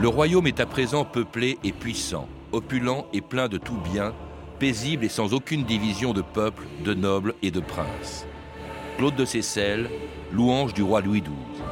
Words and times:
Le 0.00 0.08
royaume 0.08 0.48
est 0.48 0.58
à 0.58 0.66
présent 0.66 1.04
peuplé 1.04 1.56
et 1.62 1.70
puissant, 1.70 2.28
opulent 2.50 3.06
et 3.12 3.20
plein 3.20 3.46
de 3.46 3.58
tout 3.58 3.78
bien, 3.92 4.12
paisible 4.58 5.04
et 5.04 5.08
sans 5.08 5.34
aucune 5.34 5.62
division 5.62 6.12
de 6.12 6.22
peuple, 6.22 6.64
de 6.84 6.94
nobles 6.94 7.34
et 7.42 7.52
de 7.52 7.60
princes. 7.60 8.26
Claude 8.96 9.14
de 9.14 9.24
Seyssel, 9.24 9.88
louange 10.32 10.74
du 10.74 10.82
roi 10.82 11.00
Louis 11.00 11.20
XII. 11.20 11.67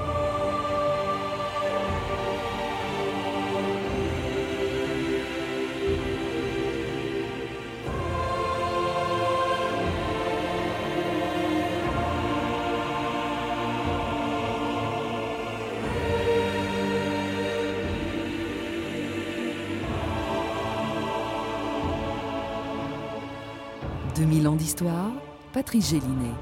2000 24.76 24.88
ans 24.88 24.96
d'histoire, 24.96 25.12
Patrice 25.52 25.90
Gélinet. 25.90 26.34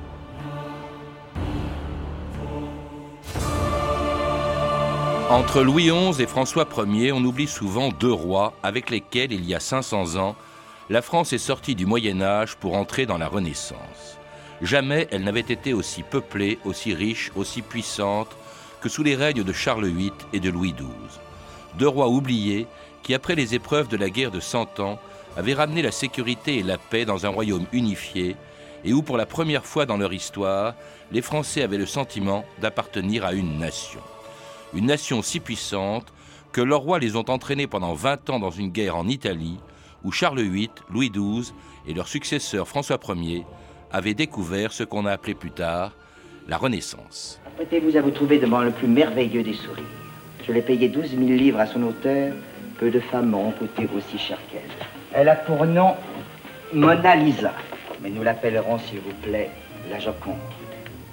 Entre 5.30 5.62
Louis 5.62 5.90
XI 5.90 6.22
et 6.22 6.26
François 6.26 6.68
Ier, 6.86 7.12
on 7.12 7.24
oublie 7.24 7.46
souvent 7.46 7.88
deux 7.88 8.12
rois 8.12 8.54
avec 8.62 8.90
lesquels, 8.90 9.32
il 9.32 9.44
y 9.44 9.54
a 9.54 9.60
500 9.60 10.16
ans, 10.16 10.36
la 10.90 11.02
France 11.02 11.32
est 11.32 11.38
sortie 11.38 11.74
du 11.74 11.86
Moyen 11.86 12.20
Âge 12.20 12.56
pour 12.56 12.76
entrer 12.76 13.06
dans 13.06 13.18
la 13.18 13.26
Renaissance. 13.26 14.18
Jamais 14.60 15.08
elle 15.10 15.24
n'avait 15.24 15.40
été 15.40 15.72
aussi 15.72 16.02
peuplée, 16.02 16.58
aussi 16.64 16.94
riche, 16.94 17.32
aussi 17.36 17.62
puissante 17.62 18.36
que 18.80 18.88
sous 18.88 19.02
les 19.02 19.16
règnes 19.16 19.42
de 19.42 19.52
Charles 19.52 19.86
VIII 19.86 20.12
et 20.32 20.40
de 20.40 20.50
Louis 20.50 20.74
XII. 20.74 20.86
Deux 21.78 21.88
rois 21.88 22.08
oubliés 22.08 22.66
qui, 23.02 23.14
après 23.14 23.34
les 23.34 23.54
épreuves 23.54 23.88
de 23.88 23.96
la 23.96 24.10
guerre 24.10 24.30
de 24.30 24.40
Cent 24.40 24.78
Ans, 24.78 24.98
avaient 25.36 25.54
ramené 25.54 25.82
la 25.82 25.90
sécurité 25.90 26.58
et 26.58 26.62
la 26.62 26.78
paix 26.78 27.04
dans 27.04 27.26
un 27.26 27.30
royaume 27.30 27.66
unifié 27.72 28.36
et 28.84 28.92
où, 28.92 29.02
pour 29.02 29.16
la 29.16 29.26
première 29.26 29.64
fois 29.64 29.86
dans 29.86 29.96
leur 29.96 30.12
histoire, 30.12 30.74
les 31.10 31.22
Français 31.22 31.62
avaient 31.62 31.78
le 31.78 31.86
sentiment 31.86 32.44
d'appartenir 32.60 33.24
à 33.24 33.32
une 33.32 33.58
nation. 33.58 34.00
Une 34.74 34.86
nation 34.86 35.22
si 35.22 35.40
puissante 35.40 36.12
que 36.52 36.60
leurs 36.60 36.80
rois 36.80 36.98
les 36.98 37.16
ont 37.16 37.28
entraînés 37.28 37.66
pendant 37.66 37.94
20 37.94 38.30
ans 38.30 38.38
dans 38.38 38.50
une 38.50 38.70
guerre 38.70 38.96
en 38.96 39.08
Italie, 39.08 39.58
où 40.04 40.12
Charles 40.12 40.42
VIII, 40.42 40.70
Louis 40.90 41.10
XII 41.10 41.52
et 41.86 41.94
leur 41.94 42.08
successeur 42.08 42.68
François 42.68 42.98
Ier 43.08 43.44
avaient 43.90 44.14
découvert 44.14 44.72
ce 44.72 44.84
qu'on 44.84 45.06
a 45.06 45.12
appelé 45.12 45.34
plus 45.34 45.50
tard 45.50 45.92
la 46.46 46.58
Renaissance. 46.58 47.40
Vous 47.58 48.38
devant 48.38 48.60
le 48.60 48.70
plus 48.70 48.88
merveilleux 48.88 49.42
des 49.42 49.54
sourires. 49.54 49.84
Je 50.46 50.52
l'ai 50.52 50.62
payé 50.62 50.88
12 50.88 51.10
000 51.10 51.20
livres 51.22 51.58
à 51.58 51.66
son 51.66 51.82
auteur. 51.84 52.34
Peu 52.78 52.90
de 52.90 53.00
femmes 53.00 53.30
m'ont 53.30 53.52
coûté 53.52 53.88
aussi 53.96 54.18
cher 54.18 54.38
qu'elle. 54.50 54.93
Elle 55.16 55.28
a 55.28 55.36
pour 55.36 55.64
nom 55.64 55.94
Mona 56.72 57.14
Lisa, 57.14 57.52
mais 58.02 58.10
nous 58.10 58.24
l'appellerons, 58.24 58.78
s'il 58.78 58.98
vous 58.98 59.14
plaît, 59.22 59.48
la 59.88 60.00
Joconde. 60.00 60.34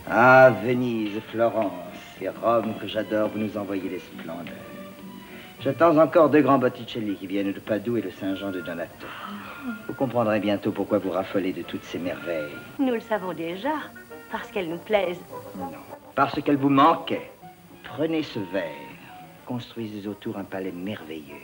Ah, 0.10 0.52
Venise, 0.64 1.22
Florence 1.32 1.72
et 2.20 2.30
Rome, 2.30 2.74
que 2.82 2.88
j'adore, 2.88 3.30
vous 3.30 3.38
nous 3.38 3.56
envoyez 3.58 3.88
les 3.90 4.00
splendeurs. 4.00 4.56
J'attends 5.60 5.96
encore 6.00 6.32
deux 6.32 6.42
grands 6.42 6.58
Botticelli 6.58 7.16
qui 7.16 7.28
viennent 7.28 7.54
de 7.54 7.60
Padoue 7.60 7.98
et 7.98 8.02
le 8.02 8.10
Saint-Jean 8.10 8.50
de 8.50 8.62
Donato. 8.62 9.06
Vous 9.88 9.94
comprendrez 9.94 10.40
bientôt 10.40 10.72
pourquoi 10.72 10.98
vous 10.98 11.12
raffolez 11.12 11.54
de 11.54 11.62
toutes 11.62 11.84
ces 11.84 12.00
merveilles. 12.00 12.58
Nous 12.80 12.94
le 12.94 13.02
savons 13.02 13.34
déjà, 13.34 13.74
parce 14.32 14.50
qu'elles 14.50 14.70
nous 14.70 14.80
plaisent. 14.80 15.22
Non, 15.56 15.70
parce 16.16 16.42
qu'elles 16.42 16.58
vous 16.58 16.70
manquaient. 16.70 17.30
Prenez 17.84 18.24
ce 18.24 18.40
verre, 18.40 18.64
construisez 19.46 20.08
autour 20.08 20.40
un 20.40 20.44
palais 20.44 20.72
merveilleux 20.72 21.36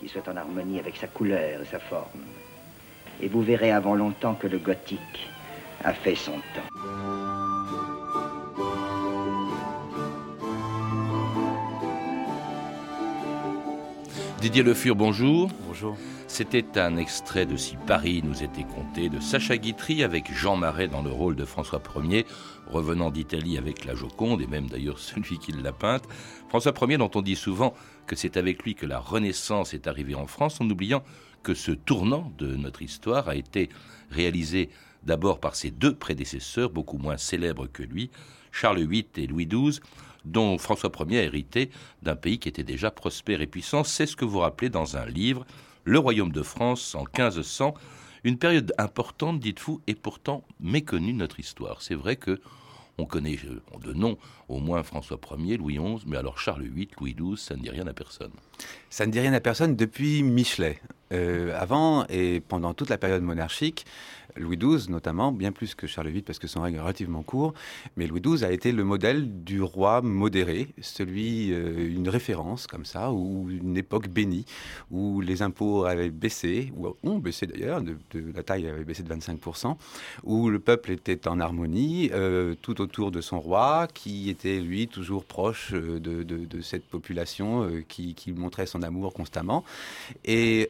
qui 0.00 0.08
soit 0.08 0.28
en 0.28 0.36
harmonie 0.36 0.78
avec 0.78 0.96
sa 0.96 1.06
couleur 1.06 1.62
et 1.62 1.64
sa 1.64 1.78
forme. 1.78 2.22
Et 3.20 3.28
vous 3.28 3.42
verrez 3.42 3.72
avant 3.72 3.94
longtemps 3.94 4.34
que 4.34 4.46
le 4.46 4.58
gothique 4.58 5.28
a 5.84 5.92
fait 5.92 6.14
son 6.14 6.32
temps. 6.32 6.98
Didier 14.40 14.62
Le 14.62 14.72
Fur, 14.72 14.94
bonjour. 14.94 15.50
Bonjour. 15.66 15.96
C'était 16.28 16.78
un 16.78 16.96
extrait 16.96 17.44
de 17.44 17.56
Si 17.56 17.76
Paris 17.88 18.22
nous 18.24 18.44
était 18.44 18.62
compté 18.62 19.08
de 19.08 19.18
Sacha 19.18 19.56
Guitry 19.56 20.04
avec 20.04 20.32
Jean 20.32 20.56
Marais 20.56 20.86
dans 20.86 21.02
le 21.02 21.10
rôle 21.10 21.34
de 21.34 21.44
François 21.44 21.82
Ier, 21.96 22.24
revenant 22.68 23.10
d'Italie 23.10 23.58
avec 23.58 23.84
la 23.84 23.96
Joconde 23.96 24.40
et 24.40 24.46
même 24.46 24.68
d'ailleurs 24.68 24.98
celui 25.00 25.38
qui 25.38 25.50
l'a 25.50 25.72
peinte. 25.72 26.04
François 26.48 26.72
Ier 26.88 26.96
dont 26.96 27.10
on 27.14 27.22
dit 27.22 27.36
souvent 27.36 27.74
que 28.06 28.16
c'est 28.16 28.36
avec 28.36 28.62
lui 28.62 28.74
que 28.74 28.86
la 28.86 28.98
Renaissance 28.98 29.74
est 29.74 29.86
arrivée 29.86 30.14
en 30.14 30.26
France, 30.26 30.60
en 30.60 30.70
oubliant 30.70 31.02
que 31.42 31.54
ce 31.54 31.72
tournant 31.72 32.32
de 32.38 32.56
notre 32.56 32.82
histoire 32.82 33.28
a 33.28 33.36
été 33.36 33.68
réalisé 34.10 34.70
d'abord 35.02 35.40
par 35.40 35.54
ses 35.54 35.70
deux 35.70 35.94
prédécesseurs, 35.94 36.70
beaucoup 36.70 36.98
moins 36.98 37.18
célèbres 37.18 37.66
que 37.66 37.82
lui, 37.82 38.10
Charles 38.50 38.86
VIII 38.86 39.06
et 39.16 39.26
Louis 39.26 39.46
XII, 39.46 39.80
dont 40.24 40.58
François 40.58 40.90
Ier 41.08 41.18
a 41.20 41.22
hérité 41.24 41.70
d'un 42.02 42.16
pays 42.16 42.38
qui 42.38 42.48
était 42.48 42.64
déjà 42.64 42.90
prospère 42.90 43.42
et 43.42 43.46
puissant. 43.46 43.84
C'est 43.84 44.06
ce 44.06 44.16
que 44.16 44.24
vous 44.24 44.38
rappelez 44.38 44.70
dans 44.70 44.96
un 44.96 45.06
livre, 45.06 45.46
Le 45.84 45.98
Royaume 45.98 46.32
de 46.32 46.42
France 46.42 46.94
en 46.94 47.04
1500, 47.04 47.74
une 48.24 48.38
période 48.38 48.72
importante, 48.78 49.38
dites-vous, 49.38 49.80
et 49.86 49.94
pourtant 49.94 50.44
méconnue 50.60 51.12
de 51.12 51.18
notre 51.18 51.40
histoire. 51.40 51.82
C'est 51.82 51.94
vrai 51.94 52.16
que 52.16 52.40
on 52.98 53.06
connaît 53.06 53.38
euh, 53.44 53.60
de 53.80 53.92
nom 53.92 54.18
au 54.48 54.58
moins 54.58 54.82
François 54.82 55.18
Ier, 55.38 55.56
Louis 55.56 55.78
XI, 55.78 56.04
mais 56.06 56.16
alors 56.16 56.38
Charles 56.38 56.62
VIII, 56.62 56.88
Louis 57.00 57.14
XII, 57.14 57.36
ça 57.36 57.56
ne 57.56 57.62
dit 57.62 57.70
rien 57.70 57.86
à 57.86 57.92
personne. 57.92 58.32
Ça 58.90 59.06
ne 59.06 59.12
dit 59.12 59.20
rien 59.20 59.32
à 59.32 59.40
personne 59.40 59.76
depuis 59.76 60.22
Michelet. 60.22 60.80
Euh, 61.10 61.58
avant 61.58 62.04
et 62.08 62.40
pendant 62.40 62.74
toute 62.74 62.90
la 62.90 62.98
période 62.98 63.22
monarchique, 63.22 63.86
Louis 64.38 64.56
XII 64.56 64.90
notamment, 64.90 65.32
bien 65.32 65.52
plus 65.52 65.74
que 65.74 65.86
Charles 65.86 66.08
VIII 66.08 66.22
parce 66.22 66.38
que 66.38 66.46
son 66.46 66.62
règne 66.62 66.76
est 66.76 66.80
relativement 66.80 67.22
court, 67.22 67.54
mais 67.96 68.06
Louis 68.06 68.20
XII 68.20 68.44
a 68.44 68.52
été 68.52 68.72
le 68.72 68.84
modèle 68.84 69.44
du 69.44 69.62
roi 69.62 70.00
modéré, 70.02 70.68
celui, 70.80 71.52
euh, 71.52 71.88
une 71.88 72.08
référence 72.08 72.66
comme 72.66 72.84
ça, 72.84 73.12
ou 73.12 73.48
une 73.50 73.76
époque 73.76 74.08
bénie, 74.08 74.44
où 74.90 75.20
les 75.20 75.42
impôts 75.42 75.84
avaient 75.84 76.10
baissé, 76.10 76.72
ou 76.76 76.96
ont 77.02 77.18
baissé 77.18 77.46
d'ailleurs, 77.46 77.82
de, 77.82 77.96
la 78.34 78.42
taille 78.42 78.66
avait 78.66 78.84
baissé 78.84 79.02
de 79.02 79.12
25%, 79.12 79.76
où 80.24 80.48
le 80.50 80.58
peuple 80.58 80.90
était 80.90 81.28
en 81.28 81.40
harmonie 81.40 82.10
euh, 82.12 82.54
tout 82.62 82.80
autour 82.80 83.10
de 83.10 83.20
son 83.20 83.40
roi, 83.40 83.88
qui 83.92 84.30
était 84.30 84.60
lui 84.60 84.88
toujours 84.88 85.24
proche 85.24 85.72
euh, 85.74 85.98
de, 86.00 86.60
cette 86.62 86.84
population 86.84 87.68
qui, 87.88 88.14
qui, 88.14 88.32
montrait 88.32 88.66
son 88.66 88.82
amour 88.82 89.12
constamment. 89.14 89.64
Et 90.24 90.68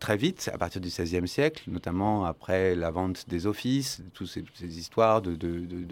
très 0.00 0.16
vite, 0.16 0.50
à 0.52 0.58
partir 0.58 0.80
du 0.80 0.88
XVIe 0.88 1.28
siècle, 1.28 1.62
notamment 1.68 2.24
après 2.24 2.74
la 2.74 2.90
vente 2.90 3.28
des 3.28 3.46
offices, 3.46 4.02
toutes 4.14 4.28
ces, 4.28 4.78
histoires 4.78 5.20
de, 5.20 5.36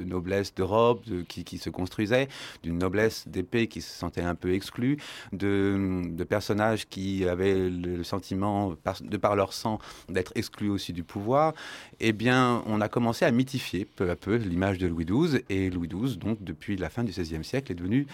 noblesse 0.04 0.54
d'Europe 0.54 1.04
qui, 1.28 1.44
qui, 1.44 1.58
se 1.58 1.68
construisaient, 1.70 2.28
d'une 2.62 2.78
noblesse 2.78 3.28
d'épée 3.28 3.68
qui 3.68 3.82
se 3.82 3.92
sentait 3.92 4.22
un 4.22 4.34
peu 4.34 4.54
exclue, 4.54 4.96
de, 5.32 6.24
personnages 6.28 6.88
qui 6.88 7.28
avaient 7.28 7.68
le 7.70 8.02
sentiment, 8.02 8.74
de 9.00 9.16
par 9.16 9.36
leur 9.36 9.52
sang, 9.52 9.78
d'être 10.08 10.32
exclus 10.34 10.70
aussi 10.70 10.92
du 10.92 11.02
pouvoir, 11.02 11.52
eh 12.00 12.12
bien, 12.12 12.62
on 12.66 12.80
a 12.80 12.88
commencé 12.88 13.24
à 13.24 13.30
mythifier 13.30 13.84
peu 13.84 14.10
à 14.10 14.16
peu 14.16 14.36
l'image 14.36 14.78
de 14.78 14.86
Louis 14.86 15.04
XII. 15.04 15.42
Et 15.50 15.70
Louis 15.70 15.88
XII, 15.88 16.16
donc, 16.16 16.42
depuis 16.42 16.76
la 16.76 16.88
fin 16.88 17.04
du 17.04 17.12
XVIe 17.12 17.44
siècle, 17.44 17.72
est 17.72 17.74
devenu, 17.74 18.06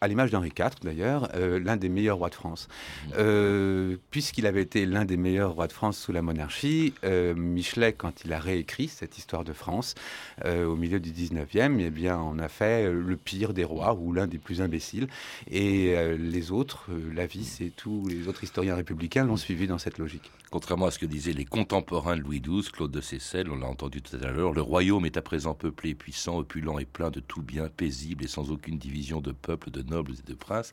à 0.00 0.08
l'image 0.08 0.30
d'Henri 0.30 0.52
IV 0.58 0.70
d'ailleurs, 0.82 1.28
euh, 1.34 1.60
l'un 1.60 1.76
des 1.76 1.88
meilleurs 1.88 2.16
rois 2.16 2.30
de 2.30 2.34
France. 2.34 2.68
Mmh. 2.68 3.10
Euh, 3.18 3.96
puisqu'il 4.10 4.46
avait 4.46 4.62
été 4.62 4.86
l'un 4.86 5.04
des 5.04 5.16
meilleurs 5.16 5.35
roi 5.44 5.66
de 5.66 5.72
France 5.72 5.98
sous 5.98 6.12
la 6.12 6.22
monarchie, 6.22 6.94
euh, 7.04 7.34
Michelet, 7.34 7.92
quand 7.92 8.24
il 8.24 8.32
a 8.32 8.38
réécrit 8.38 8.88
cette 8.88 9.18
histoire 9.18 9.44
de 9.44 9.52
France 9.52 9.94
euh, 10.44 10.66
au 10.66 10.76
milieu 10.76 11.00
du 11.00 11.10
19e, 11.10 11.78
eh 11.80 11.90
bien, 11.90 12.18
on 12.18 12.38
a 12.38 12.48
fait 12.48 12.90
le 12.90 13.16
pire 13.16 13.52
des 13.52 13.64
rois 13.64 13.94
ou 13.94 14.12
l'un 14.12 14.26
des 14.26 14.38
plus 14.38 14.60
imbéciles. 14.60 15.08
Et 15.50 15.94
euh, 15.96 16.16
les 16.16 16.52
autres, 16.52 16.88
Lavis 17.14 17.60
et 17.60 17.70
tous 17.70 18.06
les 18.08 18.28
autres 18.28 18.44
historiens 18.44 18.74
républicains 18.76 19.24
l'ont 19.24 19.36
suivi 19.36 19.66
dans 19.66 19.78
cette 19.78 19.98
logique. 19.98 20.30
Contrairement 20.50 20.86
à 20.86 20.90
ce 20.90 20.98
que 20.98 21.06
disaient 21.06 21.32
les 21.32 21.44
contemporains 21.44 22.16
de 22.16 22.22
Louis 22.22 22.40
XII, 22.40 22.70
Claude 22.72 22.92
de 22.92 23.00
Seyssel, 23.00 23.50
on 23.50 23.56
l'a 23.56 23.66
entendu 23.66 24.00
tout 24.00 24.16
à 24.22 24.30
l'heure, 24.30 24.52
le 24.52 24.62
royaume 24.62 25.04
est 25.04 25.16
à 25.16 25.22
présent 25.22 25.54
peuplé, 25.54 25.94
puissant, 25.94 26.38
opulent 26.38 26.78
et 26.78 26.84
plein 26.84 27.10
de 27.10 27.20
tout 27.20 27.42
bien, 27.42 27.68
paisible 27.68 28.24
et 28.24 28.28
sans 28.28 28.50
aucune 28.50 28.78
division 28.78 29.20
de 29.20 29.32
peuples, 29.32 29.70
de 29.70 29.82
nobles 29.82 30.12
et 30.12 30.30
de 30.30 30.34
princes. 30.34 30.72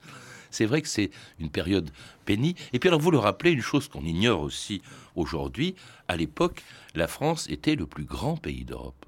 C'est 0.51 0.65
vrai 0.65 0.83
que 0.83 0.87
c'est 0.87 1.09
une 1.39 1.49
période 1.49 1.89
pénible. 2.25 2.59
Et 2.71 2.79
puis 2.79 2.87
alors 2.87 3.01
vous 3.01 3.09
le 3.09 3.17
rappelez, 3.17 3.51
une 3.51 3.61
chose 3.61 3.87
qu'on 3.87 4.03
ignore 4.03 4.41
aussi 4.41 4.52
aujourd'hui, 5.15 5.75
à 6.07 6.17
l'époque, 6.17 6.63
la 6.95 7.07
France 7.07 7.49
était 7.49 7.75
le 7.75 7.85
plus 7.85 8.05
grand 8.05 8.37
pays 8.37 8.65
d'Europe. 8.65 9.05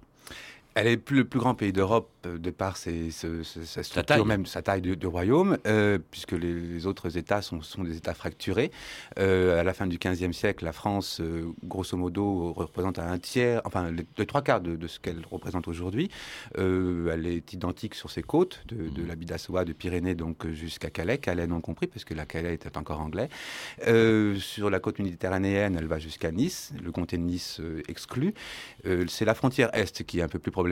Elle 0.76 0.88
est 0.88 0.98
plus, 0.98 1.16
le 1.16 1.26
plus 1.26 1.40
grand 1.40 1.56
pays 1.56 1.72
d'Europe 1.72 2.12
euh, 2.26 2.38
de 2.38 2.52
par 2.52 2.76
ses, 2.76 3.10
ce- 3.10 3.44
sa 3.44 3.82
structure, 3.82 4.06
taille. 4.06 4.26
même 4.26 4.46
sa 4.46 4.62
taille 4.62 4.82
de, 4.82 4.94
de 4.94 5.08
royaume, 5.08 5.58
euh, 5.68 5.98
puisque 6.12 6.34
les, 6.34 6.54
les 6.54 6.86
autres 6.86 7.18
États 7.18 7.42
sont, 7.42 7.62
sont 7.62 7.86
des 7.86 7.96
États 7.96 8.14
fracturés. 8.14 8.72
Euh, 9.18 9.58
à 9.58 9.64
la 9.64 9.74
fin 9.74 9.88
du 9.88 9.98
XVe 9.98 10.34
siècle, 10.34 10.66
la 10.66 10.74
France, 10.74 11.22
euh, 11.22 11.46
grosso 11.64 11.96
modo, 11.96 12.52
représente 12.52 13.00
un 13.00 13.18
tiers, 13.20 13.62
enfin 13.64 13.90
les, 13.90 14.06
les 14.18 14.26
trois 14.26 14.42
quarts 14.42 14.60
de, 14.60 14.76
de 14.76 14.88
ce 14.88 15.00
qu'elle 15.00 15.24
représente 15.32 15.70
aujourd'hui. 15.70 16.10
Elle 16.58 17.26
est 17.26 17.54
identique 17.54 17.96
sur 17.96 18.12
ses 18.12 18.22
côtes, 18.22 18.62
de, 18.68 18.90
de 18.90 19.08
la 19.08 19.16
Bidassoa, 19.16 19.64
de 19.64 19.72
Pyrénées, 19.72 20.16
donc 20.16 20.46
jusqu'à 20.52 20.90
Calais, 20.90 21.20
Calais 21.20 21.48
non 21.48 21.62
compris, 21.62 21.88
parce 21.88 22.04
que 22.04 22.14
la 22.14 22.26
Calais 22.26 22.54
était 22.54 22.78
encore 22.78 23.00
anglais. 23.00 23.30
Sur 24.40 24.70
la 24.70 24.80
côte 24.82 25.00
méditerranéenne, 25.00 25.78
elle 25.78 25.88
va 25.88 26.00
jusqu'à 26.00 26.32
Nice, 26.32 26.74
le 26.84 26.92
comté 26.92 27.18
de 27.18 27.24
Nice 27.24 27.62
exclu. 27.88 28.34
C'est 29.08 29.24
la 29.24 29.36
frontière 29.36 29.70
est 29.74 30.04
qui 30.04 30.20
est 30.20 30.22
un 30.22 30.28
peu 30.28 30.38
plus 30.40 30.52
problématique 30.52 30.65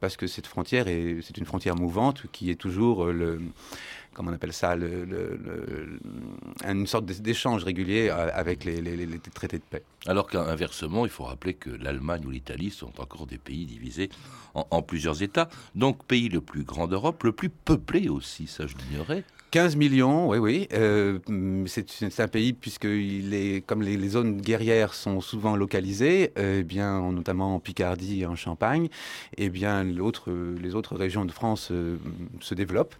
parce 0.00 0.16
que 0.16 0.26
cette 0.26 0.46
frontière 0.46 0.88
est 0.88 1.20
c'est 1.22 1.38
une 1.38 1.46
frontière 1.46 1.76
mouvante 1.76 2.24
qui 2.32 2.50
est 2.50 2.56
toujours 2.56 3.04
euh, 3.04 3.12
le 3.12 3.40
comment 4.12 4.30
on 4.30 4.34
appelle 4.34 4.52
ça 4.52 4.74
une 6.66 6.86
sorte 6.86 7.04
d'échange 7.04 7.62
régulier 7.62 8.08
euh, 8.10 8.30
avec 8.34 8.64
les 8.64 8.80
traités 9.32 9.58
de 9.58 9.62
paix. 9.62 9.84
Alors 10.06 10.26
qu'inversement, 10.26 11.06
il 11.06 11.10
faut 11.10 11.24
rappeler 11.24 11.54
que 11.54 11.70
l'Allemagne 11.70 12.24
ou 12.26 12.30
l'Italie 12.30 12.70
sont 12.70 12.92
encore 13.00 13.26
des 13.26 13.38
pays 13.38 13.64
divisés 13.64 14.10
en, 14.54 14.66
en 14.70 14.82
plusieurs 14.82 15.22
États. 15.22 15.48
Donc, 15.76 16.04
pays 16.04 16.28
le 16.28 16.40
plus 16.40 16.64
grand 16.64 16.88
d'Europe, 16.88 17.22
le 17.22 17.32
plus 17.32 17.48
peuplé 17.48 18.08
aussi, 18.08 18.48
ça 18.48 18.66
je 18.66 18.74
l'ignorais. 18.76 19.22
15 19.50 19.76
millions, 19.76 20.28
oui, 20.28 20.38
oui. 20.38 20.68
Euh, 20.72 21.18
c'est 21.66 22.20
un 22.20 22.28
pays 22.28 22.52
puisque 22.52 22.84
il 22.84 23.32
est, 23.32 23.62
comme 23.66 23.82
les, 23.82 24.08
zones 24.08 24.40
guerrières 24.40 24.92
sont 24.94 25.20
souvent 25.20 25.56
localisées, 25.56 26.32
euh, 26.38 26.58
eh 26.60 26.62
bien, 26.64 26.92
en- 26.98 27.12
notamment 27.12 27.54
en 27.54 27.60
Picardie 27.60 28.20
et 28.20 28.26
en 28.26 28.36
Champagne, 28.36 28.88
eh 29.38 29.48
bien, 29.48 29.84
les 29.84 30.00
autres 30.00 30.96
régions 30.96 31.24
de 31.24 31.32
France 31.32 31.68
euh, 31.70 31.96
se 32.40 32.54
développent. 32.54 32.94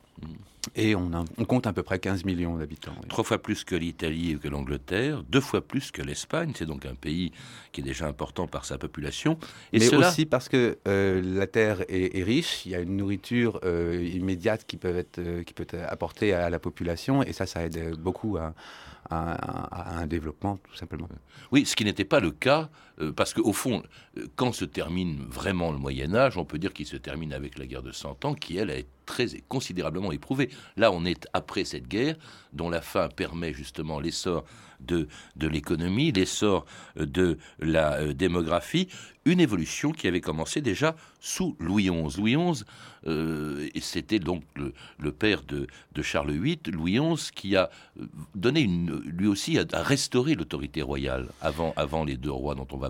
Et 0.74 0.94
on, 0.94 1.12
a- 1.14 1.24
on 1.38 1.44
compte 1.44 1.66
à 1.66 1.72
peu 1.72 1.82
près 1.82 1.98
15 1.98 2.24
millions 2.24 2.56
d'habitants. 2.56 2.92
oui. 3.00 3.08
Trois 3.08 3.24
fois 3.24 3.38
plus 3.38 3.64
que 3.64 3.74
l'Italie 3.74 4.32
et 4.32 4.34
que 4.36 4.48
l'Angleterre, 4.48 5.22
deux 5.22 5.40
fois 5.40 5.60
plus 5.62 5.90
que 5.90 6.02
l'Espagne. 6.02 6.52
C'est 6.54 6.66
donc 6.66 6.84
un 6.84 6.94
pays 6.94 7.32
qui 7.72 7.80
est 7.80 7.84
déjà 7.84 8.06
important 8.06 8.46
par 8.46 8.64
sa 8.66 8.76
population. 8.76 9.38
Et 9.72 9.78
Mais 9.78 9.86
cela, 9.86 10.08
aussi 10.08 10.26
parce 10.26 10.48
que 10.48 10.76
euh, 10.86 11.22
la 11.22 11.46
terre 11.46 11.82
est, 11.88 12.18
est 12.18 12.22
riche, 12.22 12.66
il 12.66 12.72
y 12.72 12.74
a 12.74 12.80
une 12.80 12.96
nourriture 12.96 13.60
euh, 13.64 14.04
immédiate 14.12 14.64
qui 14.66 14.76
peut 14.76 14.94
être 14.96 15.18
euh, 15.20 15.42
qui 15.42 15.54
peut 15.54 15.62
être 15.62 15.76
apportée 15.88 16.34
à 16.34 16.50
la 16.50 16.58
population 16.58 17.22
et 17.22 17.32
ça, 17.32 17.46
ça 17.46 17.64
aide 17.64 17.96
beaucoup 17.96 18.36
à, 18.36 18.52
à- 19.08 19.32
à- 19.32 19.96
à 19.96 19.98
un 20.00 20.06
développement 20.06 20.58
tout 20.58 20.74
simplement. 20.76 21.08
oui, 21.50 21.64
ce 21.64 21.76
qui 21.76 21.84
n'était 21.84 22.04
pas 22.04 22.20
le 22.20 22.30
cas, 22.32 22.68
euh, 23.00 23.12
parce 23.12 23.34
qu'au 23.34 23.52
fond, 23.52 23.82
euh, 24.16 24.26
quand 24.36 24.52
se 24.52 24.64
termine 24.64 25.24
vraiment 25.28 25.70
le 25.72 25.78
Moyen 25.78 26.14
Âge, 26.14 26.36
on 26.36 26.44
peut 26.44 26.58
dire 26.58 26.72
qu'il 26.72 26.86
se 26.86 26.96
termine 26.96 27.32
avec 27.32 27.58
la 27.58 27.66
guerre 27.66 27.82
de 27.82 27.92
Cent 27.92 28.24
Ans, 28.24 28.34
qui 28.34 28.56
elle 28.56 28.70
est 28.70 28.86
très 29.06 29.26
considérablement 29.48 30.12
éprouvée. 30.12 30.50
Là, 30.76 30.92
on 30.92 31.04
est 31.04 31.28
après 31.32 31.64
cette 31.64 31.88
guerre, 31.88 32.16
dont 32.52 32.70
la 32.70 32.80
fin 32.80 33.08
permet 33.08 33.52
justement 33.52 34.00
l'essor 34.00 34.44
de, 34.80 35.08
de 35.36 35.48
l'économie, 35.48 36.12
l'essor 36.12 36.66
euh, 36.98 37.06
de 37.06 37.38
la 37.58 38.12
démographie, 38.12 38.88
une 39.24 39.40
évolution 39.40 39.92
qui 39.92 40.08
avait 40.08 40.20
commencé 40.20 40.60
déjà 40.60 40.96
sous 41.20 41.56
Louis 41.60 41.90
XI. 41.90 42.20
Louis 42.20 42.36
XI, 42.36 42.64
c'était 43.80 44.18
donc 44.18 44.42
le, 44.98 45.12
père 45.12 45.42
de, 45.42 45.66
de 45.92 46.02
Charles 46.02 46.32
VIII, 46.32 46.60
Louis 46.72 46.98
XI, 46.98 47.30
qui 47.34 47.56
a 47.56 47.70
donné 48.34 48.66
lui 49.04 49.26
aussi 49.26 49.58
a, 49.58 49.64
a 49.72 49.82
restauré 49.82 50.34
l'autorité 50.34 50.82
royale 50.82 51.28
avant, 51.40 51.74
avant 51.76 52.04
les 52.04 52.16
deux 52.16 52.30
rois 52.30 52.54
dont 52.54 52.66
on 52.72 52.78
va 52.78 52.87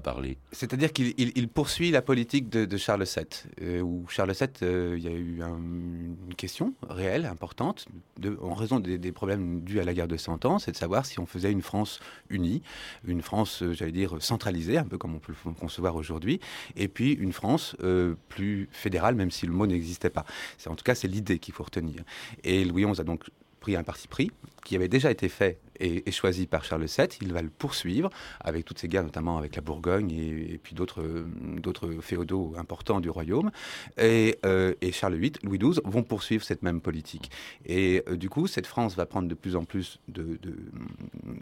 C'est-à-dire 0.53 0.93
qu'il 0.93 1.15
il- 1.19 1.33
il 1.37 1.49
poursuit 1.49 1.91
la 1.91 2.03
politique 2.03 2.49
de, 2.49 2.77
Charles 2.77 3.05
VII, 3.05 3.27
euh, 3.63 3.81
où 3.81 4.07
Charles 4.09 4.33
VII, 4.33 4.49
euh, 4.63 4.95
il 4.99 5.05
y 5.05 5.09
a 5.09 5.13
eu 5.13 5.43
un- 5.43 5.57
une 5.59 6.35
question 6.37 6.75
réelle, 6.89 7.27
importante, 7.27 7.87
en 8.41 8.55
raison 8.55 8.81
des, 8.81 9.13
problèmes 9.13 9.63
dus 9.63 9.81
à 9.81 9.85
la 9.85 9.95
guerre 9.95 10.09
de 10.09 10.17
Cent 10.17 10.45
Ans, 10.45 10.59
c'est 10.59 10.73
de 10.73 10.77
savoir 10.77 11.07
si 11.07 11.19
on 11.19 11.27
faisait 11.27 11.51
une 11.53 11.63
France 11.63 12.01
unie, 12.31 12.63
une 13.07 13.23
France, 13.23 13.63
euh, 13.63 13.73
j'allais 13.73 13.93
dire, 13.93 14.17
centralisée, 14.21 14.79
un 14.79 14.85
peu 14.85 14.99
comme 14.99 15.15
on 15.15 15.19
peut 15.19 15.33
le 15.45 15.53
concevoir 15.53 15.97
aujourd'hui, 15.97 16.41
et 16.77 16.89
puis 16.89 17.13
une 17.13 17.33
France 17.33 17.77
plus 18.29 18.69
fédérale, 18.71 19.15
même 19.15 19.31
si 19.31 19.47
le 19.47 19.53
mot 19.53 19.67
n'existait 19.67 20.11
pas. 20.11 20.25
En 20.67 20.75
tout 20.77 20.85
cas, 20.85 20.95
c'est 20.95 21.09
l'idée 21.09 21.39
qu'il 21.39 21.55
faut 21.55 21.65
retenir. 21.65 22.03
Et 22.45 22.65
Louis 22.65 22.85
XI 22.85 23.01
a 23.01 23.05
donc 23.05 23.25
pris 23.61 23.75
un 23.77 23.83
parti 23.83 24.07
pris 24.09 24.31
qui 24.65 24.77
avait 24.77 24.89
déjà 24.89 25.11
été 25.11 25.29
fait 25.29 25.59
et, 25.81 26.09
et 26.09 26.13
choisi 26.13 26.47
par 26.47 26.65
Charles 26.65 26.85
VII. 26.87 27.09
Il 27.23 27.33
va 27.33 27.43
le 27.43 27.51
poursuivre 27.51 28.11
avec 28.41 28.65
toutes 28.65 28.79
ces 28.79 28.89
guerres, 28.89 29.05
notamment 29.05 29.39
avec 29.39 29.57
la 29.57 29.63
Bourgogne 29.63 30.11
et, 30.11 30.55
et 30.55 30.59
puis 30.59 30.75
d'autres 30.75 31.03
euh, 31.03 31.27
d'autres 31.59 31.91
féodaux 32.01 32.55
importants 32.59 33.01
du 33.01 33.11
royaume. 33.11 33.51
Et, 33.99 34.39
euh, 34.45 34.75
et 34.81 34.93
Charles 34.93 35.17
VIII, 35.17 35.33
Louis 35.43 35.59
XII 35.59 35.81
vont 35.85 36.03
poursuivre 36.03 36.45
cette 36.45 36.63
même 36.63 36.81
politique. 36.81 37.31
Et 37.67 38.03
euh, 38.09 38.17
du 38.17 38.29
coup, 38.29 38.47
cette 38.47 38.67
France 38.67 38.97
va 38.97 39.07
prendre 39.07 39.29
de 39.29 39.35
plus 39.35 39.57
en 39.57 39.65
plus 39.65 39.99
de- 40.09 40.39
de- 40.43 40.57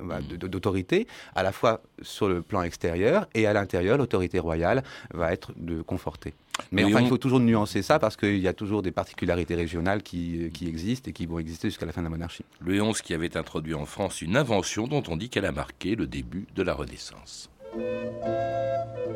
bah, 0.02 0.20
de- 0.20 0.36
d'autorité, 0.46 1.06
à 1.34 1.42
la 1.42 1.52
fois 1.52 1.82
sur 2.02 2.28
le 2.28 2.42
plan 2.42 2.62
extérieur 2.62 3.28
et 3.34 3.46
à 3.46 3.52
l'intérieur, 3.52 3.98
l'autorité 3.98 4.38
royale 4.38 4.82
va 5.12 5.32
être 5.32 5.52
de 5.56 5.82
conforter. 5.82 6.34
Mais 6.72 6.84
enfin, 6.84 7.00
on- 7.00 7.04
il 7.04 7.08
faut 7.08 7.18
toujours 7.18 7.40
nuancer 7.40 7.82
ça 7.82 7.98
parce 7.98 8.16
qu'il 8.16 8.38
y 8.38 8.48
a 8.48 8.54
toujours 8.54 8.80
des 8.80 8.90
particularités 8.90 9.54
régionales 9.54 10.02
qui, 10.02 10.50
qui 10.54 10.66
existent 10.68 11.10
et 11.10 11.12
qui 11.12 11.26
vont 11.26 11.38
exister 11.38 11.68
jusqu'à 11.68 11.84
la 11.84 11.92
fin 11.92 12.00
de 12.00 12.06
la 12.06 12.10
monarchie. 12.10 12.44
Louis 12.62 12.78
XI 12.80 13.02
qui 13.02 13.12
avait 13.14 13.36
introduit 13.36 13.74
en 13.74 13.84
France 13.84 14.22
une 14.26 14.36
invention 14.36 14.88
dont 14.88 15.04
on 15.08 15.16
dit 15.16 15.28
qu'elle 15.28 15.44
a 15.44 15.52
marqué 15.52 15.94
le 15.94 16.08
début 16.08 16.48
de 16.56 16.64
la 16.64 16.74
Renaissance. 16.74 17.48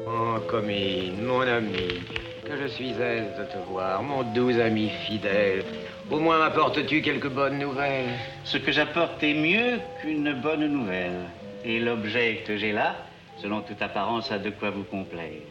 Oh, 0.06 0.38
Comine, 0.48 1.24
mon 1.24 1.40
ami, 1.40 1.98
que 2.44 2.56
je 2.56 2.68
suis 2.68 2.90
aise 2.90 3.36
de 3.36 3.44
te 3.52 3.58
voir, 3.68 4.04
mon 4.04 4.22
doux 4.22 4.60
ami 4.60 4.88
fidèle. 5.08 5.64
Au 6.12 6.20
moins 6.20 6.38
m'apportes-tu 6.38 7.02
quelques 7.02 7.28
bonnes 7.28 7.58
nouvelles 7.58 8.10
Ce 8.44 8.56
que 8.56 8.70
j'apporte 8.70 9.20
est 9.24 9.34
mieux 9.34 9.80
qu'une 10.00 10.32
bonne 10.34 10.68
nouvelle. 10.68 11.26
Et 11.64 11.80
l'objet 11.80 12.44
que 12.46 12.56
j'ai 12.56 12.70
là, 12.70 12.94
selon 13.42 13.62
toute 13.62 13.82
apparence, 13.82 14.30
a 14.30 14.38
de 14.38 14.50
quoi 14.50 14.70
vous 14.70 14.84
complaire. 14.84 15.42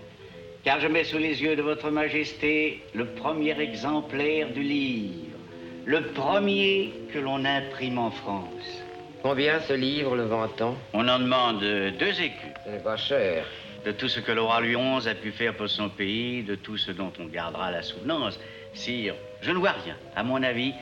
Car 0.63 0.79
je 0.79 0.87
mets 0.87 1.03
sous 1.03 1.17
les 1.17 1.41
yeux 1.41 1.57
de 1.57 1.61
votre 1.61 1.91
majesté 1.91 2.81
le 2.93 3.07
premier 3.07 3.59
exemplaire 3.59 4.53
du 4.53 4.63
livre. 4.63 5.37
Le 5.83 6.01
premier 6.13 6.93
que 7.11 7.19
l'on 7.19 7.43
imprime 7.43 7.97
en 7.97 8.11
France. 8.11 8.83
Combien 9.21 9.59
ce 9.59 9.73
livre, 9.73 10.15
le 10.15 10.23
vantant 10.23 10.77
On 10.93 11.05
en 11.09 11.19
demande 11.19 11.59
deux 11.59 12.21
écus. 12.21 12.53
Ce 12.65 12.69
n'est 12.69 12.79
pas 12.79 12.95
cher. 12.95 13.45
De 13.85 13.91
tout 13.91 14.07
ce 14.07 14.21
que 14.21 14.31
le 14.31 14.41
roi 14.41 14.61
Louis 14.61 14.75
XI 14.75 15.09
a 15.09 15.15
pu 15.15 15.31
faire 15.31 15.55
pour 15.55 15.67
son 15.69 15.89
pays, 15.89 16.41
de 16.43 16.55
tout 16.55 16.77
ce 16.77 16.91
dont 16.91 17.11
on 17.19 17.25
gardera 17.25 17.69
la 17.69 17.81
souvenance. 17.81 18.39
Sire, 18.73 19.15
je 19.41 19.51
ne 19.51 19.57
vois 19.57 19.71
rien, 19.71 19.95
à 20.15 20.23
mon 20.23 20.41
avis, 20.41 20.73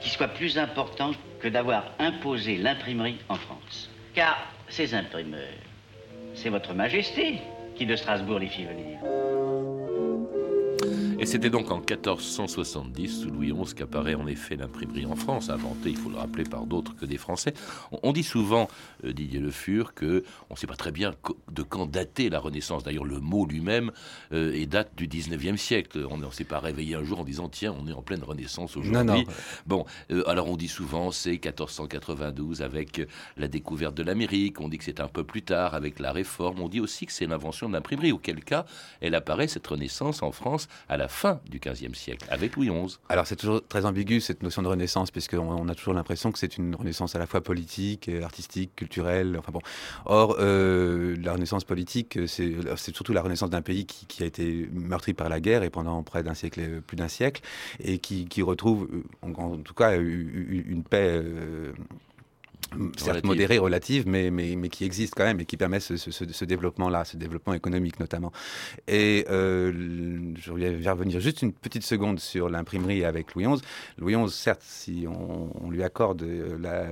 qui 0.00 0.10
soit 0.10 0.28
plus 0.28 0.58
important 0.58 1.12
que 1.40 1.48
d'avoir 1.48 1.84
imposé 1.98 2.56
l'imprimerie 2.56 3.18
en 3.30 3.36
France. 3.36 3.90
Car 4.14 4.36
ces 4.68 4.94
imprimeurs, 4.94 5.40
c'est 6.34 6.50
votre 6.50 6.74
majesté 6.74 7.38
qui 7.74 7.86
de 7.86 7.96
Strasbourg 7.96 8.38
les 8.38 8.48
fit 8.48 8.64
venir. 8.64 8.98
Et 11.20 11.26
c'était 11.26 11.50
donc 11.50 11.70
en 11.72 11.78
1470, 11.78 13.22
sous 13.22 13.30
Louis 13.30 13.52
XI, 13.52 13.74
qu'apparaît 13.74 14.14
en 14.14 14.28
effet 14.28 14.54
l'imprimerie 14.54 15.04
en 15.04 15.16
France, 15.16 15.50
inventée, 15.50 15.90
il 15.90 15.96
faut 15.96 16.10
le 16.10 16.16
rappeler, 16.16 16.44
par 16.44 16.64
d'autres 16.64 16.94
que 16.94 17.06
des 17.06 17.18
Français. 17.18 17.54
On, 18.04 18.12
dit 18.12 18.22
souvent, 18.22 18.68
euh, 19.04 19.12
Didier 19.12 19.40
Le 19.40 19.50
Fur, 19.50 19.94
que 19.94 20.22
on 20.48 20.54
ne 20.54 20.58
sait 20.58 20.68
pas 20.68 20.76
très 20.76 20.92
bien 20.92 21.12
de 21.50 21.62
quand 21.62 21.86
dater 21.86 22.30
la 22.30 22.38
Renaissance. 22.38 22.84
D'ailleurs, 22.84 23.04
le 23.04 23.18
mot 23.18 23.46
lui-même 23.46 23.90
euh, 24.32 24.52
est 24.52 24.66
date 24.66 24.92
du 24.96 25.08
19e 25.08 25.56
siècle. 25.56 26.06
On 26.08 26.18
ne 26.18 26.30
s'est 26.30 26.44
pas 26.44 26.60
réveillé 26.60 26.94
un 26.94 27.02
jour 27.02 27.18
en 27.18 27.24
disant, 27.24 27.48
tiens, 27.48 27.74
on 27.76 27.88
est 27.88 27.92
en 27.92 28.02
pleine 28.02 28.22
Renaissance 28.22 28.76
aujourd'hui. 28.76 29.04
Non, 29.04 29.04
non. 29.04 29.24
Bon, 29.66 29.86
euh, 30.12 30.22
alors 30.28 30.48
on 30.48 30.56
dit 30.56 30.68
souvent 30.68 31.10
c'est 31.10 31.30
1492 31.30 32.62
avec 32.62 33.00
euh, 33.00 33.06
la 33.36 33.48
découverte 33.48 33.94
de 33.94 34.02
l'Amérique, 34.04 34.60
on 34.60 34.68
dit 34.68 34.78
que 34.78 34.84
c'est 34.84 35.00
un 35.00 35.08
peu 35.08 35.24
plus 35.24 35.42
tard 35.42 35.74
avec 35.74 35.98
la 35.98 36.12
Réforme, 36.12 36.60
on 36.60 36.68
dit 36.68 36.80
aussi 36.80 37.06
que 37.06 37.12
c'est 37.12 37.26
l'invention 37.26 37.68
de 37.68 37.74
l'imprimerie, 37.74 38.12
auquel 38.12 38.44
cas 38.44 38.64
elle 39.00 39.14
apparaît 39.14 39.48
cette 39.48 39.66
Renaissance 39.66 40.22
en 40.22 40.30
France 40.30 40.68
à 40.88 40.96
la 40.96 41.07
fin 41.08 41.40
du 41.48 41.58
XVe 41.58 41.94
siècle, 41.94 42.26
avec 42.30 42.56
Louis 42.56 42.68
XI. 42.68 42.98
Alors 43.08 43.26
c'est 43.26 43.36
toujours 43.36 43.66
très 43.66 43.84
ambigu 43.84 44.20
cette 44.20 44.42
notion 44.42 44.62
de 44.62 44.68
renaissance, 44.68 45.10
puisqu'on 45.10 45.38
on 45.38 45.68
a 45.68 45.74
toujours 45.74 45.94
l'impression 45.94 46.32
que 46.32 46.38
c'est 46.38 46.56
une 46.56 46.74
renaissance 46.74 47.14
à 47.14 47.18
la 47.18 47.26
fois 47.26 47.40
politique, 47.40 48.08
et 48.08 48.22
artistique, 48.22 48.74
culturelle. 48.76 49.36
Enfin 49.38 49.52
bon. 49.52 49.60
Or, 50.04 50.36
euh, 50.38 51.16
la 51.22 51.32
renaissance 51.32 51.64
politique, 51.64 52.18
c'est 52.26 52.54
c'est 52.76 52.94
surtout 52.94 53.12
la 53.12 53.22
renaissance 53.22 53.50
d'un 53.50 53.62
pays 53.62 53.86
qui, 53.86 54.22
a 54.22 54.26
été 54.26 54.68
meurtri 54.72 55.14
par 55.14 55.28
la 55.28 55.40
guerre 55.40 55.62
et 55.62 55.70
pendant 55.70 56.02
près 56.02 56.22
d'un 56.22 56.34
siècle, 56.34 56.80
plus 56.86 56.96
d'un 56.96 57.08
siècle, 57.08 57.42
et 57.80 57.98
qui, 57.98 58.42
retrouve, 58.42 58.88
euh, 58.92 59.32
en, 59.36 59.58
tout 59.58 59.74
cas, 59.74 59.96
une 59.96 60.84
paix. 60.88 61.22
euh, 61.38 61.72
certes 62.96 63.08
Relative. 63.08 63.24
modérée, 63.26 63.58
relative, 63.58 64.04
mais, 64.06 64.30
mais, 64.30 64.54
mais 64.56 64.68
qui 64.68 64.84
existe 64.84 65.14
quand 65.16 65.24
même 65.24 65.40
et 65.40 65.44
qui 65.44 65.56
permet 65.56 65.80
ce, 65.80 65.96
ce- 65.96 66.10
ce- 66.10 66.24
ce 66.32 66.44
développement-là, 66.44 67.04
ce 67.04 67.16
développement 67.16 67.54
économique 67.54 67.98
notamment. 68.00 68.32
Et 68.86 69.26
euh, 69.30 69.72
je 70.38 70.52
vais 70.52 70.90
revenir 70.90 71.20
juste 71.20 71.42
une 71.42 71.52
petite 71.52 71.84
seconde 71.84 72.20
sur 72.20 72.48
l'imprimerie 72.48 73.04
avec 73.04 73.34
Louis 73.34 73.46
XI. 73.46 73.62
Louis 73.98 74.14
XI, 74.16 74.30
certes, 74.34 74.62
si 74.64 75.06
on, 75.08 75.50
on 75.64 75.70
lui 75.70 75.82
accorde 75.82 76.22
euh, 76.22 76.56
la, 76.60 76.86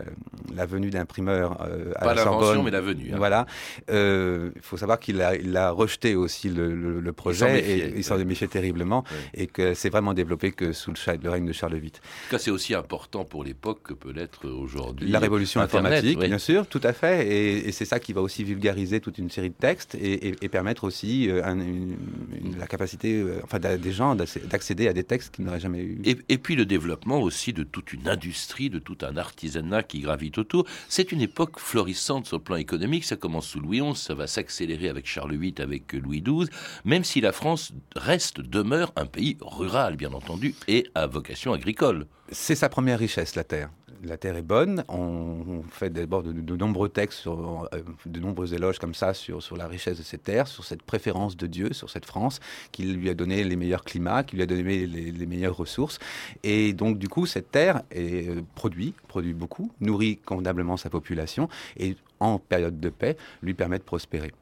la 0.54 0.66
venue 0.66 0.90
d'imprimeur 0.90 1.60
euh, 1.62 1.92
à 1.96 2.04
Pas 2.04 2.14
la 2.14 2.22
Sorbonne, 2.22 2.62
mais 2.64 2.70
la 2.70 2.80
venue. 2.80 3.10
hein. 3.12 3.16
voilà. 3.18 3.46
Euh, 3.90 4.50
Il 4.56 4.62
faut 4.62 4.76
savoir 4.76 4.98
qu'il 4.98 5.20
a, 5.22 5.36
il 5.36 5.56
a 5.56 5.70
rejeté 5.70 6.14
aussi 6.14 6.48
le, 6.48 6.74
le- 6.74 7.00
le 7.00 7.10
s'en 7.10 7.14
projet 7.14 7.60
et 7.60 7.92
il 7.96 8.04
s'en 8.04 8.16
méfiait 8.24 8.48
terriblement 8.48 9.04
Ouais. 9.06 9.42
et 9.42 9.46
que 9.46 9.74
c'est 9.74 9.90
vraiment 9.90 10.14
développé 10.14 10.52
que 10.52 10.72
sous 10.72 10.90
le, 10.90 10.96
le 11.22 11.30
règne 11.30 11.46
de 11.46 11.52
Charles 11.52 11.74
VIII. 11.76 11.90
En 11.90 11.90
tout 11.90 12.30
cas, 12.30 12.38
c'est 12.38 12.50
aussi 12.50 12.74
important 12.74 13.24
pour 13.24 13.44
l'époque 13.44 13.82
que 13.82 13.94
peut 13.94 14.10
l'être 14.12 14.48
aujourd'hui. 14.48 15.08
La 15.10 15.18
révolution 15.18 15.60
informatique, 15.66 16.18
oui. 16.20 16.28
bien 16.28 16.38
sûr, 16.38 16.66
tout 16.66 16.80
à 16.82 16.92
fait. 16.92 17.26
Et, 17.28 17.68
et 17.68 17.72
c'est 17.72 17.84
ça 17.84 17.98
qui 18.00 18.12
va 18.12 18.22
aussi 18.22 18.44
vulgariser 18.44 19.00
toute 19.00 19.18
une 19.18 19.30
série 19.30 19.50
de 19.50 19.54
textes 19.54 19.94
et, 19.94 20.28
et- 20.28 20.34
et 20.42 20.48
permettre 20.48 20.84
aussi 20.84 21.28
euh, 21.28 21.44
un- 21.44 21.58
une- 21.60 21.96
une- 22.42 22.58
la 22.58 22.66
capacité 22.66 23.14
euh, 23.20 23.40
enfin, 23.44 23.58
des 23.58 23.92
gens 23.92 24.14
d'accé- 24.14 24.40
d'accéder 24.46 24.88
à 24.88 24.92
des 24.92 25.04
textes 25.04 25.34
qu'ils 25.34 25.44
n'auraient 25.44 25.60
jamais 25.60 25.80
eu. 25.82 26.00
Et 26.28 26.38
puis 26.38 26.56
le 26.56 26.64
développement 26.66 27.20
aussi 27.20 27.52
de 27.52 27.62
toute 27.62 27.92
une 27.92 28.08
industrie, 28.08 28.70
de 28.70 28.78
tout 28.78 28.98
un 29.02 29.16
artisanat 29.16 29.82
qui 29.82 30.00
gravite 30.00 30.38
autour. 30.38 30.64
C'est 30.88 31.12
une 31.12 31.20
époque 31.20 31.58
florissante 31.58 32.26
sur 32.26 32.36
le 32.38 32.42
plan 32.42 32.56
économique. 32.56 33.04
Ça 33.04 33.16
commence 33.16 33.46
sous 33.46 33.60
Louis 33.60 33.80
XI, 33.80 33.94
ça 34.00 34.14
va 34.14 34.26
s'accélérer 34.26 34.88
avec 34.88 35.06
Charles 35.06 35.34
VIII, 35.36 35.54
avec 35.58 35.92
Louis 35.92 36.22
XII, 36.22 36.48
même 36.84 37.04
si 37.04 37.20
la 37.20 37.32
France 37.32 37.72
reste, 37.94 38.40
demeure 38.40 38.92
un 38.96 39.06
pays 39.06 39.36
rural, 39.40 39.96
bien 39.96 40.12
entendu, 40.12 40.54
et 40.68 40.86
à 40.94 41.06
vocation 41.06 41.52
agricole. 41.52 42.06
C'est 42.32 42.56
sa 42.56 42.68
première 42.68 42.98
richesse, 42.98 43.36
la 43.36 43.44
terre. 43.44 43.70
La 44.02 44.16
terre 44.16 44.36
est 44.36 44.42
bonne. 44.42 44.84
On, 44.88 45.62
fait 45.70 45.90
d'abord 45.90 46.22
de, 46.22 46.56
nombreux 46.56 46.88
textes, 46.88 47.26
euh, 47.26 47.82
de 48.04 48.20
nombreux 48.20 48.52
éloges 48.52 48.78
comme 48.78 48.94
ça 48.94 49.14
sur, 49.14 49.40
la 49.56 49.66
richesse 49.66 49.98
de 49.98 50.02
cette 50.02 50.24
terre, 50.24 50.48
sur 50.48 50.64
cette 50.64 50.82
préférence 50.82 51.36
de 51.36 51.46
Dieu, 51.46 51.72
sur 51.72 51.88
cette 51.88 52.04
France 52.04 52.40
qui 52.72 52.82
lui 52.82 53.08
a 53.08 53.14
donné 53.14 53.44
les 53.44 53.56
meilleurs 53.56 53.84
climats, 53.84 54.22
qui 54.22 54.36
lui 54.36 54.42
a 54.42 54.46
donné 54.46 54.86
les, 54.86 55.26
meilleures 55.26 55.56
ressources. 55.56 55.98
Et 56.42 56.72
donc, 56.72 56.98
du 56.98 57.08
coup, 57.08 57.26
cette 57.26 57.50
terre 57.50 57.82
euh, 57.96 58.42
produit, 58.54 58.92
produit 59.08 59.34
beaucoup, 59.34 59.70
nourrit 59.80 60.18
convenablement 60.18 60.76
sa 60.76 60.90
population 60.90 61.48
et, 61.78 61.96
en 62.18 62.38
période 62.38 62.80
de 62.80 62.88
paix, 62.88 63.16
lui 63.42 63.54
permet 63.54 63.78
de 63.78 63.84
prospérer. 63.84 64.32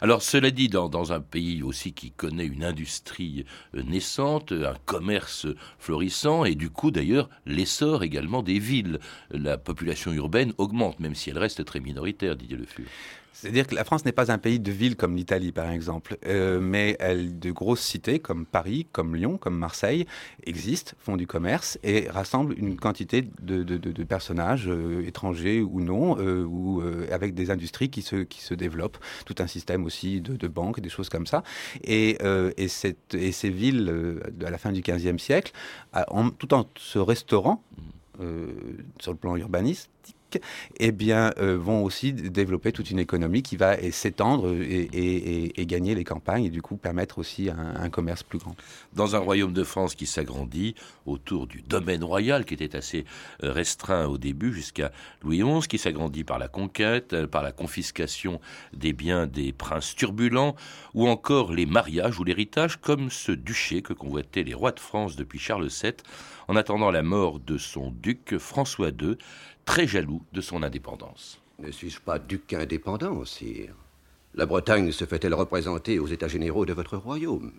Alors, 0.00 0.22
cela 0.22 0.50
dit, 0.50 0.68
dans, 0.68 1.12
un 1.12 1.20
pays 1.20 1.62
aussi 1.62 1.92
qui 1.92 2.10
connaît 2.10 2.46
une 2.46 2.64
industrie 2.64 3.44
euh, 3.74 3.82
naissante, 3.82 4.52
un 4.52 4.76
commerce 4.86 5.46
florissant, 5.78 6.44
et 6.44 6.54
du 6.54 6.70
coup, 6.70 6.90
d'ailleurs, 6.90 7.28
l'essor 7.46 8.02
également 8.02 8.42
des 8.42 8.58
villes. 8.58 9.00
La 9.30 9.58
population 9.58 10.12
urbaine 10.12 10.52
augmente, 10.58 11.00
même 11.00 11.14
si 11.14 11.30
elle 11.30 11.38
reste 11.38 11.64
très 11.64 11.80
minoritaire, 11.80 12.36
Didier 12.36 12.56
Le 12.56 12.66
Fur. 12.66 12.86
C'est-à-dire 13.32 13.66
que 13.66 13.74
la 13.74 13.84
France 13.84 14.04
n'est 14.04 14.12
pas 14.12 14.30
un 14.30 14.38
pays 14.38 14.60
de 14.60 14.70
villes 14.70 14.94
comme 14.94 15.16
l'Italie, 15.16 15.52
par 15.52 15.70
exemple, 15.70 16.16
euh, 16.26 16.60
mais 16.60 16.96
elle, 17.00 17.38
de 17.38 17.50
grosses 17.50 17.80
cités 17.80 18.18
comme 18.20 18.46
Paris, 18.46 18.86
comme 18.92 19.16
Lyon, 19.16 19.36
comme 19.38 19.56
Marseille 19.58 20.06
existent, 20.44 20.92
font 20.98 21.16
du 21.16 21.26
commerce 21.26 21.78
et 21.82 22.08
rassemblent 22.08 22.54
une 22.58 22.76
quantité 22.76 23.22
de, 23.40 23.62
de- 23.64 23.78
de- 23.78 23.90
de 23.92 24.04
personnages, 24.04 24.68
euh, 24.68 25.04
étrangers 25.06 25.60
ou 25.60 25.80
non, 25.80 26.18
euh, 26.18 26.44
ou 26.44 26.82
avec 27.10 27.34
des 27.34 27.50
industries 27.50 27.90
qui 27.90 28.02
se, 28.02 28.16
qui 28.16 28.40
se 28.42 28.54
développent, 28.54 28.98
tout 29.26 29.34
un 29.38 29.46
système 29.46 29.84
aussi 29.84 30.20
de, 30.20 30.48
banques, 30.48 30.80
des 30.80 30.88
choses 30.88 31.08
comme 31.08 31.26
ça. 31.26 31.42
Et, 31.84 32.18
et, 32.56 32.68
cette- 32.68 33.14
et 33.14 33.32
ces 33.32 33.50
villes, 33.50 34.20
à 34.44 34.50
la 34.50 34.58
fin 34.58 34.72
du 34.72 34.82
XVe 34.82 35.18
siècle, 35.18 35.52
en- 36.08 36.30
tout 36.30 36.52
en 36.54 36.68
se 36.76 36.98
restaurant 36.98 37.62
euh, 38.20 38.52
sur 39.00 39.12
le 39.12 39.18
plan 39.18 39.36
urbanistique, 39.36 39.88
eh 40.78 40.92
bien, 40.92 41.32
euh, 41.38 41.56
vont 41.56 41.84
aussi 41.84 42.12
développer 42.12 42.72
toute 42.72 42.90
une 42.90 42.98
économie 42.98 43.42
qui 43.42 43.56
va 43.56 43.76
euh, 43.76 43.90
s'étendre 43.90 44.52
et, 44.52 44.88
et- 45.56 45.66
gagner 45.66 45.94
les 45.94 46.04
campagnes 46.04 46.44
et 46.44 46.50
du 46.50 46.60
coup 46.60 46.76
permettre 46.76 47.18
aussi 47.18 47.48
un, 47.48 47.88
commerce 47.88 48.22
plus 48.22 48.38
grand. 48.38 48.56
Dans 48.94 49.16
un 49.16 49.20
royaume 49.20 49.52
de 49.52 49.64
France 49.64 49.94
qui 49.94 50.06
s'agrandit 50.06 50.74
autour 51.06 51.46
du 51.46 51.62
domaine 51.62 52.04
royal, 52.04 52.44
qui 52.44 52.54
était 52.54 52.76
assez 52.76 53.04
euh, 53.42 53.52
restreint 53.52 54.06
au 54.06 54.18
début 54.18 54.52
jusqu'à 54.52 54.92
Louis 55.22 55.42
XI, 55.42 55.66
qui 55.68 55.78
s'agrandit 55.78 56.24
par 56.24 56.38
la 56.38 56.48
conquête, 56.48 57.12
euh, 57.12 57.26
par 57.26 57.42
la 57.42 57.52
confiscation 57.52 58.40
des 58.72 58.92
biens 58.92 59.26
des 59.26 59.52
princes 59.52 59.94
turbulents, 59.94 60.56
ou 60.94 61.08
encore 61.08 61.52
les 61.52 61.64
mariages 61.66 62.18
ou 62.18 62.24
l'héritage, 62.24 62.76
comme 62.80 63.08
ce 63.10 63.32
duché 63.32 63.82
que 63.82 63.92
convoitaient 63.92 64.42
les 64.42 64.54
rois 64.54 64.72
de 64.72 64.80
France 64.80 65.16
depuis 65.16 65.38
Charles 65.38 65.68
VII, 65.68 65.92
en 66.52 66.56
attendant 66.56 66.90
la 66.90 67.02
mort 67.02 67.40
de 67.40 67.56
son 67.56 67.90
duc 67.90 68.36
François 68.36 68.90
II, 68.90 69.16
très 69.64 69.86
jaloux 69.86 70.20
de 70.34 70.42
son 70.42 70.62
indépendance. 70.62 71.40
Ne 71.58 71.70
suis-je 71.70 71.98
pas 71.98 72.18
duc 72.18 72.52
indépendant, 72.52 73.24
sire? 73.24 73.72
La 74.34 74.44
Bretagne 74.44 74.92
se 74.92 75.06
fait-elle 75.06 75.32
représenter 75.32 75.98
aux 75.98 76.08
États 76.08 76.28
généraux 76.28 76.66
de 76.66 76.74
votre 76.74 76.98
royaume? 76.98 77.52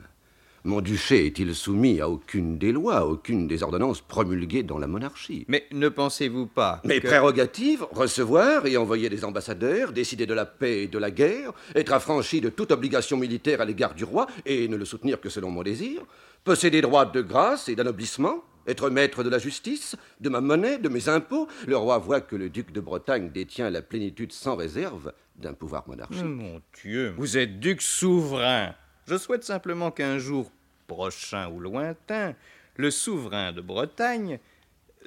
Mon 0.63 0.79
duché 0.79 1.25
est-il 1.25 1.55
soumis 1.55 2.01
à 2.01 2.07
aucune 2.07 2.59
des 2.59 2.71
lois, 2.71 2.97
à 2.97 3.05
aucune 3.05 3.47
des 3.47 3.63
ordonnances 3.63 4.01
promulguées 4.01 4.61
dans 4.61 4.77
la 4.77 4.85
monarchie? 4.85 5.43
Mais 5.47 5.65
ne 5.71 5.89
pensez-vous 5.89 6.45
pas 6.45 6.79
Mes 6.85 6.99
que... 6.99 7.07
prérogatives, 7.07 7.87
recevoir 7.89 8.67
et 8.67 8.77
envoyer 8.77 9.09
des 9.09 9.25
ambassadeurs, 9.25 9.91
décider 9.91 10.27
de 10.27 10.35
la 10.35 10.45
paix 10.45 10.83
et 10.83 10.87
de 10.87 10.99
la 10.99 11.09
guerre, 11.09 11.51
être 11.73 11.93
affranchi 11.93 12.41
de 12.41 12.49
toute 12.49 12.71
obligation 12.71 13.17
militaire 13.17 13.59
à 13.59 13.65
l'égard 13.65 13.95
du 13.95 14.03
roi 14.03 14.27
et 14.45 14.67
ne 14.67 14.77
le 14.77 14.85
soutenir 14.85 15.19
que 15.19 15.29
selon 15.29 15.49
mon 15.49 15.63
désir, 15.63 16.03
posséder 16.43 16.81
droit 16.81 17.07
de 17.07 17.21
grâce 17.23 17.69
et 17.69 17.75
d'anoblissement, 17.75 18.43
être 18.67 18.89
maître 18.89 19.23
de 19.23 19.29
la 19.29 19.39
justice, 19.39 19.95
de 20.19 20.29
ma 20.29 20.41
monnaie, 20.41 20.77
de 20.77 20.89
mes 20.89 21.09
impôts, 21.09 21.47
le 21.67 21.77
roi 21.77 21.97
voit 21.97 22.21
que 22.21 22.35
le 22.35 22.49
duc 22.49 22.71
de 22.71 22.81
Bretagne 22.81 23.29
détient 23.31 23.69
la 23.69 23.81
plénitude 23.81 24.31
sans 24.31 24.55
réserve 24.55 25.13
d'un 25.35 25.53
pouvoir 25.53 25.87
monarchique. 25.87 26.23
Mon 26.23 26.61
Dieu, 26.81 27.13
vous 27.17 27.37
êtes 27.37 27.59
duc 27.59 27.81
souverain. 27.81 28.75
Je 29.07 29.17
souhaite 29.17 29.43
simplement 29.43 29.91
qu'un 29.91 30.17
jour 30.17 30.51
prochain 30.87 31.49
ou 31.49 31.59
lointain, 31.59 32.35
le 32.75 32.91
souverain 32.91 33.51
de 33.51 33.61
Bretagne 33.61 34.39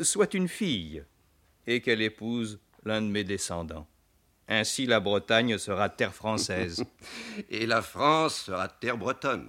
soit 0.00 0.34
une 0.34 0.48
fille 0.48 1.02
et 1.66 1.80
qu'elle 1.80 2.02
épouse 2.02 2.58
l'un 2.84 3.02
de 3.02 3.08
mes 3.08 3.24
descendants. 3.24 3.86
Ainsi 4.48 4.86
la 4.86 5.00
Bretagne 5.00 5.58
sera 5.58 5.88
terre 5.88 6.14
française. 6.14 6.84
Et 7.50 7.66
la 7.66 7.82
France 7.82 8.42
sera 8.46 8.68
terre 8.68 8.96
bretonne. 8.96 9.48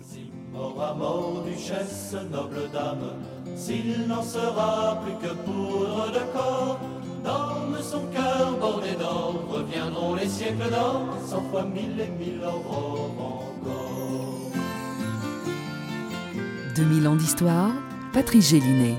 Mort 0.52 0.82
à 0.82 0.94
mort, 0.96 1.44
duchesse, 1.44 2.16
noble 2.32 2.70
dame, 2.72 3.14
s'il 3.58 4.08
n'en 4.08 4.24
sera 4.24 5.02
plus 5.04 5.28
que 5.28 5.34
poudre 5.34 6.12
de 6.12 6.20
corps, 6.32 6.80
dans 7.24 7.82
son 7.82 8.06
cœur 8.08 8.58
bordé 8.60 8.92
d'or, 9.00 9.44
reviendront 9.50 10.16
les 10.16 10.28
siècles 10.28 10.70
d'or, 10.70 11.08
cent 11.26 11.44
fois 11.50 11.64
mille 11.64 12.00
et 12.00 12.24
mille 12.24 12.42
aurores 12.44 13.12
encore. 13.20 14.52
2000 16.76 17.08
ans 17.08 17.16
d'histoire, 17.16 17.72
Patrice 18.14 18.50
Gélinet. 18.52 18.96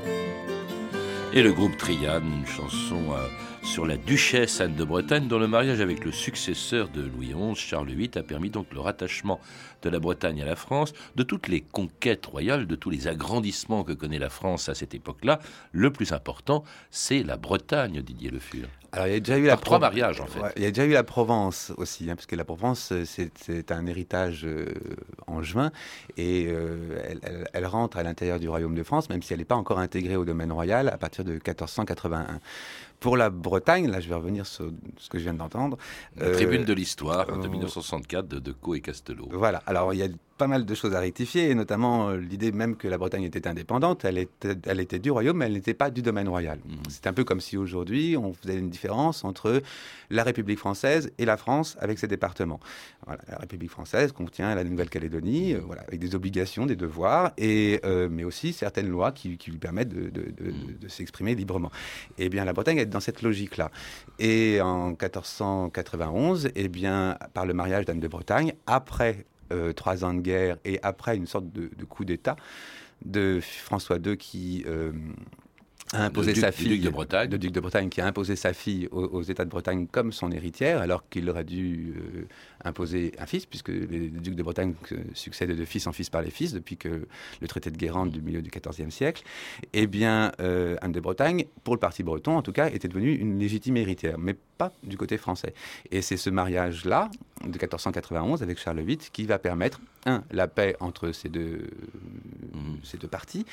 Et 1.33 1.43
le 1.43 1.53
groupe 1.53 1.77
Triane, 1.77 2.25
une 2.41 2.47
chanson 2.47 3.01
euh, 3.13 3.29
sur 3.73 3.87
la 3.87 3.97
duchesse 3.97 4.61
Anne 4.61 4.75
de 4.75 4.85
Bretagne, 4.85 5.29
dont 5.29 5.39
le 5.39 5.47
mariage 5.47 5.81
avec 5.81 6.05
le 6.05 6.11
successeur 6.11 6.89
de 6.89 7.03
Louis 7.03 7.35
XI, 7.35 7.55
Charles 7.55 7.89
VIII, 7.89 8.11
a 8.17 8.23
permis 8.23 8.51
donc 8.51 8.67
le 8.73 8.81
rattachement 8.81 9.41
de 9.83 9.91
la 9.91 9.99
Bretagne 10.01 10.43
à 10.43 10.47
la 10.47 10.57
France, 10.57 10.93
de 11.17 11.23
toutes 11.23 11.49
les 11.49 11.61
conquêtes 11.61 12.27
royales, 12.27 12.67
de 12.67 12.75
tous 12.75 12.91
les 12.91 13.07
agrandissements 13.09 13.85
que 13.85 13.93
connaît 13.93 14.19
la 14.19 14.31
France 14.31 14.69
à 14.69 14.75
cette 14.75 14.95
époque-là. 14.95 15.39
Le 15.73 15.93
plus 15.93 16.13
important, 16.13 16.65
c'est 16.91 17.23
la 17.23 17.37
Bretagne, 17.37 18.01
Didier 18.03 18.31
Le 18.31 18.39
Fur. 18.41 18.67
Alors, 18.91 19.07
il 19.07 19.13
y 19.13 19.17
a 19.17 19.21
déjà 19.21 19.37
eu 19.37 19.45
la 19.45 19.57
trois 19.59 19.79
mariages, 19.79 20.19
en 20.21 20.27
fait. 20.27 20.41
Ouais, 20.41 20.53
il 20.57 20.63
y 20.63 20.67
a 20.67 20.71
déjà 20.71 20.87
eu 20.87 20.93
la 20.93 21.05
Provence 21.05 21.73
aussi, 21.77 22.11
hein, 22.11 22.17
parce 22.17 22.25
que 22.27 22.37
la 22.37 22.45
Provence, 22.47 22.91
euh, 22.91 23.05
c'est 23.05 23.31
c'est 23.39 23.71
un 23.71 23.85
héritage 23.87 24.47
euh, 24.47 24.65
angevin, 25.27 25.71
et 26.17 26.47
euh, 26.49 26.99
elle, 27.07 27.21
elle- 27.23 27.49
elle 27.53 27.67
rentre 27.67 27.99
à 27.99 28.03
l'intérieur 28.03 28.41
du 28.41 28.49
royaume 28.49 28.75
de 28.75 28.83
France, 28.83 29.11
même 29.11 29.21
si 29.23 29.35
elle 29.35 29.41
n'est 29.41 29.45
pas 29.45 29.57
encore 29.57 29.79
intégrée 29.79 30.17
au 30.17 30.25
domaine 30.25 30.51
royal, 30.53 30.89
à 30.89 30.97
partir 30.97 31.23
de 31.25 31.33
1481. 31.33 32.41
Pour 32.99 33.17
la 33.19 33.29
Bretagne, 33.31 33.58
là 33.67 34.01
je 34.01 34.09
vais 34.09 34.15
revenir 34.15 34.47
sur 34.47 34.71
ce 34.97 35.09
que 35.09 35.19
je 35.19 35.25
viens 35.25 35.35
d'entendre. 35.35 35.79
La 36.17 36.27
euh, 36.27 36.35
tribune 36.35 36.65
de 36.65 36.73
l'histoire 36.73 37.27
de 37.27 37.47
euh, 37.47 37.49
1964 37.49 38.29
de 38.29 38.39
Decaux 38.39 38.75
et 38.75 38.81
Castelot. 38.81 39.29
Voilà, 39.33 39.63
alors 39.67 39.95
il 39.95 39.99
y 39.99 40.03
a 40.03 40.09
pas 40.39 40.47
mal 40.47 40.65
de 40.65 40.75
choses 40.75 40.95
à 40.95 41.01
rectifier, 41.01 41.51
et 41.51 41.55
notamment 41.55 42.09
euh, 42.11 42.17
l'idée 42.17 42.53
même 42.53 42.77
que 42.77 42.89
la 42.89 42.97
Bretagne 42.97 43.25
était 43.25 43.47
indépendante, 43.47 44.05
elle 44.05 44.17
était, 44.19 44.55
elle 44.67 44.81
était 44.81 44.99
du 44.99 45.11
royaume, 45.11 45.37
mais 45.39 45.47
elle 45.47 45.53
n'était 45.53 45.75
pas 45.75 45.91
du 45.91 46.01
domaine 46.01 46.29
royal. 46.29 46.59
Mhm. 46.65 46.77
C'est 46.89 47.07
un 47.07 47.13
peu 47.13 47.25
comme 47.25 47.41
si 47.41 47.57
aujourd'hui 47.57 48.17
on 48.17 48.33
faisait 48.33 48.57
une 48.59 48.71
différence 48.71 49.25
entre 49.25 49.61
la 50.11 50.23
République 50.23 50.59
française 50.59 51.11
et 51.19 51.25
la 51.27 51.37
France 51.37 51.77
avec 51.81 51.99
ses 51.99 52.07
départements. 52.07 52.61
Voilà, 53.07 53.21
la 53.29 53.37
République 53.39 53.71
française 53.71 54.13
contient 54.13 54.55
la 54.55 54.65
Nouvelle-Calédonie, 54.65 55.55
euh, 55.55 55.61
voilà, 55.67 55.83
avec 55.83 56.01
des 56.01 56.15
obligations, 56.15 56.65
des 56.67 56.77
devoirs, 56.77 57.33
et, 57.37 57.81
euh, 57.85 58.09
mais 58.11 58.25
aussi 58.25 58.53
certaines 58.53 58.89
lois 58.89 59.13
qui, 59.13 59.37
qui 59.37 59.51
lui 59.51 59.59
permettent 59.59 59.89
de, 59.91 60.09
de- 60.09 60.31
de- 60.31 60.51
de- 60.51 60.79
de 60.81 60.89
s'exprimer 60.89 61.35
librement. 61.35 61.71
Eh 62.19 62.29
bien, 62.29 62.45
la 62.45 62.53
Bretagne 62.53 62.79
est 62.79 62.87
dans 62.87 63.01
cette 63.01 63.23
logique-là. 63.23 63.71
Et 64.19 64.61
en 64.63 64.89
1491, 64.91 66.49
eh 66.55 66.69
bien, 66.69 67.19
par 67.35 67.47
le 67.47 67.55
mariage 67.55 67.85
d'Anne 67.85 68.01
de 68.01 68.09
Bretagne, 68.09 68.53
après 68.67 69.27
euh, 69.53 69.73
trois 69.73 70.05
ans 70.05 70.15
de 70.15 70.21
guerre 70.21 70.59
et 70.65 70.79
après 70.83 71.17
une 71.17 71.27
sorte 71.27 71.53
de, 71.53 71.71
de 71.77 71.85
coup 71.85 72.05
d'État 72.05 72.37
de 73.05 73.39
François 73.43 73.99
II 74.05 74.17
qui 74.17 74.65
euh, 74.67 74.93
a 75.93 76.05
imposé 76.05 76.33
duc- 76.35 76.41
sa 76.41 76.53
fille, 76.53 76.69
duc 76.69 76.83
de 76.83 76.91
Bretagne. 76.91 77.31
duc 77.31 77.51
de 77.53 77.61
Bretagne, 77.61 77.89
qui 77.89 78.01
a 78.03 78.07
imposé 78.07 78.37
sa 78.37 78.53
fille 78.53 78.89
aux, 78.91 79.05
aux 79.07 79.23
États 79.23 79.45
de 79.47 79.51
Bretagne 79.51 79.87
comme 79.87 80.13
son 80.13 80.31
héritière, 80.33 80.81
alors 80.83 81.09
qu'il 81.09 81.31
aurait 81.31 81.45
dû 81.45 81.95
euh, 81.97 82.25
imposer 82.65 83.13
un 83.19 83.25
fils, 83.25 83.47
puisque 83.47 83.69
les 83.69 84.09
ducs 84.11 84.35
de 84.35 84.43
Bretagne 84.43 84.75
succèdent 85.15 85.57
de 85.57 85.65
fils 85.65 85.87
en 85.87 85.93
fils 85.93 86.11
par 86.11 86.21
les 86.21 86.31
fils 86.31 86.53
depuis 86.53 86.77
que 86.77 87.07
le 87.41 87.49
traité 87.49 87.71
de 87.71 87.77
Guérande 87.79 88.11
du 88.11 88.21
milieu 88.21 88.43
du 88.43 88.51
XIVe 88.51 88.91
siècle. 88.91 89.23
Eh 89.73 89.87
bien, 89.87 90.33
euh, 90.41 90.77
Anne 90.83 90.93
de 90.93 91.01
Bretagne, 91.01 91.45
pour 91.65 91.75
le 91.75 91.81
parti 91.81 92.03
breton 92.03 92.37
en 92.37 92.43
tout 92.43 92.53
cas, 92.53 92.69
était 92.69 92.89
devenue 92.89 93.15
une 93.15 93.39
légitime 93.39 93.79
héritière, 93.79 94.19
mais 94.19 94.37
pas 94.59 94.73
du 94.83 94.97
côté 94.97 95.17
français. 95.17 95.55
Et 95.91 96.03
c'est 96.03 96.17
ce 96.17 96.29
mariage-là, 96.31 97.11
de 97.43 97.47
1491, 97.49 98.43
avec 98.43 98.59
Charles 98.59 98.81
VIII, 98.81 98.99
qui 99.13 99.25
va 99.25 99.39
permettre, 99.39 99.81
un, 100.07 100.23
la 100.31 100.49
paix 100.49 100.77
entre 100.81 101.13
ces 101.13 101.29
deux, 101.29 101.69
ces 102.83 102.99
deux 102.99 103.09
parties, 103.09 103.45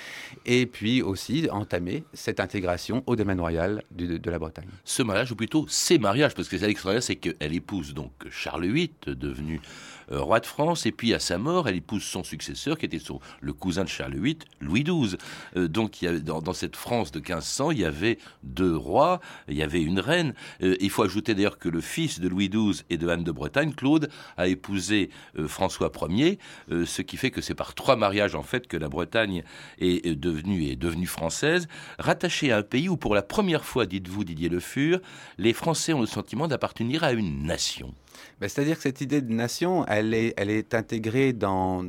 et 0.45 0.65
puis 0.65 1.01
aussi 1.01 1.47
entamer 1.51 2.03
cette 2.13 2.39
intégration 2.39 3.03
au 3.07 3.15
domaine 3.15 3.39
royal 3.39 3.83
du- 3.91 4.19
de, 4.19 4.29
la 4.31 4.39
Bretagne. 4.39 4.67
ce 4.83 5.03
mariage, 5.03 5.31
ou 5.31 5.35
plutôt 5.35 5.65
ces 5.67 5.97
mariages, 6.00 6.33
parce 6.33 6.47
que 6.50 6.57
c'est 6.57 6.69
extraordinaire, 6.69 7.03
c'est 7.03 7.15
qu'elle 7.15 7.53
épouse 7.53 7.93
donc 7.93 8.12
Charles 8.31 8.65
VIII, 8.67 8.91
devenu 9.07 9.62
roi 10.09 10.39
de 10.39 10.45
France, 10.45 10.85
et 10.85 10.91
puis 10.91 11.13
à 11.13 11.19
sa 11.19 11.38
mort, 11.38 11.67
elle 11.67 11.75
épouse 11.75 12.03
son 12.03 12.24
successeur, 12.24 12.77
qui 12.77 12.85
était 12.85 13.00
son, 13.00 13.19
le 13.41 13.53
cousin 13.53 13.83
de 13.83 13.89
Charles 13.89 14.15
VIII, 14.15 14.38
Louis 14.62 14.83
XII. 14.83 15.17
Euh, 15.55 15.67
donc 15.67 16.03
dans, 16.24 16.53
cette 16.53 16.75
France 16.75 17.12
de 17.12 17.19
1500, 17.19 17.71
il 17.71 17.79
y 17.79 17.85
avait 17.85 18.17
deux 18.43 18.75
rois, 18.75 19.19
il 19.47 19.55
y 19.55 19.63
avait 19.63 19.81
une 19.81 20.00
reine. 20.00 20.33
Euh, 20.62 20.75
il 20.79 20.89
faut 20.89 21.03
ajouter 21.03 21.33
d'ailleurs 21.35 21.57
que 21.57 21.69
le 21.69 21.81
fils 21.81 22.19
de 22.19 22.27
Louis 22.27 22.50
XII 22.50 22.83
et 22.89 22.97
de 22.97 23.07
Anne 23.07 23.24
de 23.24 23.31
Bretagne, 23.31 23.74
Claude, 23.74 24.09
a 24.38 24.47
épousé 24.47 25.09
euh, 25.38 25.47
François 25.47 25.91
Ier, 26.09 26.39
euh, 26.71 26.85
ce 26.85 27.01
qui 27.01 27.17
fait 27.17 27.31
que 27.31 27.41
c'est 27.41 27.55
par 27.55 27.74
trois 27.74 27.95
mariages 27.95 28.35
en 28.35 28.43
fait 28.43 28.67
que 28.67 28.77
la 28.77 28.89
Bretagne 28.89 29.43
est 29.79 30.15
devenue 30.15 30.65
est 30.65 30.75
devenue 30.75 31.07
française, 31.07 31.67
rattachée 32.00 32.51
à 32.51 32.57
un 32.57 32.63
pays 32.63 32.89
où 32.89 32.97
pour 32.97 33.15
la 33.15 33.21
première 33.21 33.65
fois, 33.65 33.85
dites-vous 33.85 34.24
Didier 34.24 34.50
Le 34.50 34.59
Fur, 34.59 35.00
les 35.38 35.53
Français 35.53 35.93
ont 35.93 36.01
le 36.01 36.07
sentiment 36.07 36.47
d'appartenir 36.47 37.03
à 37.03 37.13
une 37.13 37.43
nation. 37.43 37.93
Ben, 38.39 38.50
C'est-à-dire 38.50 38.77
que 38.77 38.84
cette 38.84 39.01
idée 39.01 39.22
de 39.22 39.31
nation, 39.34 39.86
elle 39.88 40.13
est, 40.13 40.74
intégrée 40.74 41.34
dans, 41.34 41.84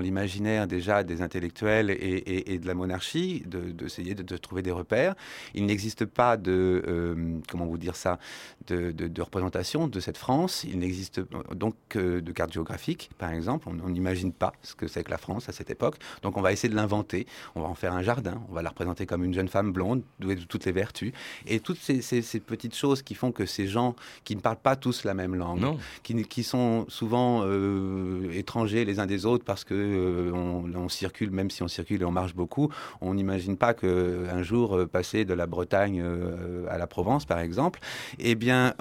l'imaginaire 0.00 0.66
déjà 0.66 1.02
des 1.02 1.22
intellectuels 1.22 1.90
et, 1.90 2.58
de 2.58 2.66
la 2.66 2.74
monarchie, 2.74 3.42
de- 3.46 3.70
d'essayer 3.70 4.14
de, 4.14 4.22
de 4.22 4.36
trouver 4.36 4.62
des 4.62 4.70
repères. 4.70 5.14
Il 5.54 5.66
n'existe 5.66 6.04
pas 6.04 6.36
de, 6.36 6.82
euh, 6.86 7.38
comment 7.50 7.66
vous 7.66 7.78
dire 7.78 7.96
ça, 7.96 8.18
de, 8.66 8.92
de- 8.92 9.08
de 9.08 9.22
représentation 9.22 9.88
de 9.88 10.00
cette 10.00 10.18
France. 10.18 10.64
Il 10.64 10.78
n'existe 10.78 11.20
donc 11.54 11.74
que 11.88 12.20
de 12.20 12.32
carte 12.32 12.52
géographique, 12.52 13.10
par 13.18 13.32
exemple. 13.32 13.68
On 13.68 13.88
n'imagine 13.88 14.32
pas 14.32 14.52
ce 14.62 14.74
que 14.74 14.86
c'est 14.86 15.04
que 15.04 15.10
la 15.10 15.18
France 15.18 15.48
à 15.48 15.52
cette 15.52 15.70
époque. 15.70 15.96
Donc 16.22 16.36
on 16.36 16.42
va 16.42 16.52
essayer 16.52 16.68
de 16.68 16.76
l'inventer. 16.76 17.26
On 17.54 17.60
va 17.62 17.68
en 17.68 17.74
faire 17.74 17.92
un 17.92 18.02
jardin. 18.02 18.42
On 18.48 18.54
va 18.54 18.62
la 18.62 18.70
représenter 18.70 19.06
comme 19.06 19.24
une 19.24 19.34
jeune 19.34 19.48
femme 19.48 19.72
blonde, 19.72 20.02
douée 20.18 20.36
de 20.36 20.44
toutes 20.44 20.64
les 20.64 20.72
vertus. 20.72 21.12
Et 21.46 21.60
toutes 21.60 21.78
ces, 21.78 22.00
petites 22.40 22.74
choses 22.74 23.02
qui 23.02 23.14
font 23.14 23.32
que 23.32 23.46
ces 23.46 23.66
gens 23.66 23.94
qui 24.24 24.36
ne 24.36 24.40
parlent 24.40 24.56
pas 24.56 24.76
tous 24.76 25.04
la 25.04 25.14
même 25.14 25.34
langue. 25.34 25.67
Qui, 26.02 26.42
sont 26.42 26.86
souvent 26.88 27.42
euh, 27.44 28.30
étrangers 28.32 28.84
les 28.84 29.00
uns 29.00 29.06
des 29.06 29.26
autres 29.26 29.44
parce 29.44 29.64
que 29.64 29.74
euh, 29.74 30.32
on, 30.32 30.88
circule, 30.88 31.30
même 31.30 31.50
si 31.50 31.62
on 31.62 31.68
circule 31.68 32.02
et 32.02 32.04
on 32.04 32.10
marche 32.10 32.34
beaucoup, 32.34 32.70
on 33.00 33.14
n'imagine 33.14 33.56
pas 33.56 33.74
que 33.74 34.26
un 34.30 34.42
jour 34.42 34.76
euh, 34.76 34.86
passer 34.86 35.24
de 35.24 35.34
la 35.34 35.46
Bretagne 35.46 36.00
euh, 36.02 36.66
à 36.70 36.78
la 36.78 36.86
Provence, 36.86 37.24
par 37.24 37.40
exemple, 37.40 37.80
eh 38.18 38.34
bien, 38.34 38.74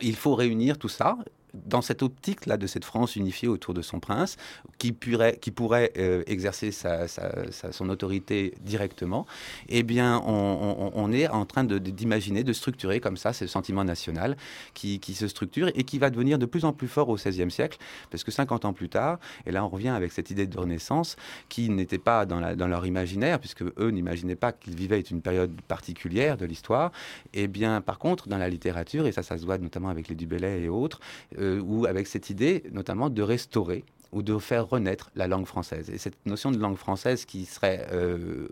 il 0.00 0.16
faut 0.16 0.34
réunir 0.34 0.78
tout 0.78 0.88
ça. 0.88 1.16
Dans 1.52 1.82
cette 1.82 2.02
optique-là 2.02 2.56
de 2.56 2.68
cette 2.68 2.84
France 2.84 3.16
unifiée 3.16 3.48
autour 3.48 3.74
de 3.74 3.82
son 3.82 3.98
prince, 3.98 4.36
qui 4.80 4.92
pourrait, 4.92 5.92
euh, 5.98 6.22
exercer 6.26 6.72
sa, 6.72 7.06
son 7.06 7.90
autorité 7.90 8.54
directement, 8.62 9.26
eh 9.68 9.82
bien, 9.82 10.22
on, 10.26 11.12
est 11.12 11.28
en 11.28 11.44
train 11.44 11.64
d'imaginer, 11.64 12.44
de 12.44 12.52
structurer 12.54 12.98
comme 12.98 13.18
ça 13.18 13.34
ce 13.34 13.46
sentiment 13.46 13.84
national 13.84 14.36
qui, 14.72 14.98
qui 14.98 15.14
se 15.14 15.28
structure 15.28 15.70
et 15.74 15.84
qui 15.84 15.98
va 15.98 16.08
devenir 16.08 16.38
de 16.38 16.46
plus 16.46 16.64
en 16.64 16.72
plus 16.72 16.88
fort 16.88 17.10
au 17.10 17.16
XVIe 17.16 17.50
siècle, 17.50 17.78
parce 18.10 18.24
que 18.24 18.30
50 18.30 18.64
ans 18.64 18.72
plus 18.72 18.88
tard, 18.88 19.18
et 19.44 19.52
là 19.52 19.64
on 19.64 19.68
revient 19.68 19.90
avec 19.90 20.12
cette 20.12 20.30
idée 20.30 20.46
de 20.46 20.58
renaissance 20.58 21.16
qui 21.50 21.68
n'était 21.68 21.98
pas 21.98 22.24
dans, 22.24 22.56
dans 22.56 22.68
leur 22.68 22.86
imaginaire, 22.86 23.38
puisque 23.38 23.62
eux 23.62 23.90
n'imaginaient 23.90 24.34
pas 24.34 24.52
qu'ils 24.52 24.76
vivaient 24.76 25.00
une 25.00 25.20
période 25.20 25.60
particulière 25.68 26.38
de 26.38 26.46
l'histoire, 26.46 26.90
et 27.34 27.48
bien 27.48 27.82
par 27.82 27.98
contre 27.98 28.28
dans 28.28 28.38
la 28.38 28.48
littérature, 28.48 29.06
et 29.06 29.12
ça 29.12 29.22
ça 29.22 29.36
se 29.36 29.44
voit 29.44 29.58
notamment 29.58 29.90
avec 29.90 30.08
les 30.08 30.14
Dubellay 30.14 30.62
et 30.62 30.68
autres, 30.70 31.00
euh, 31.38 31.60
ou 31.60 31.84
avec 31.84 32.06
cette 32.06 32.30
idée 32.30 32.62
notamment 32.72 33.10
de 33.10 33.22
restaurer 33.22 33.84
ou 34.12 34.22
de 34.22 34.38
faire 34.38 34.68
renaître 34.68 35.10
la 35.14 35.26
langue 35.26 35.46
française. 35.46 35.90
Et 35.90 35.98
cette 35.98 36.26
notion 36.26 36.50
de 36.50 36.58
langue 36.58 36.76
française 36.76 37.24
qui 37.24 37.44
serait 37.44 37.86
euh, 37.92 38.48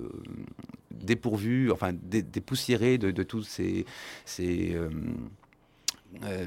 dépourvue, 0.90 1.70
enfin 1.72 1.92
dé- 1.92 2.22
dépoussiérée 2.22 2.98
de, 2.98 3.22
tous 3.22 3.42
ces... 3.42 3.84
euh, 4.40 4.88
euh, 6.24 6.46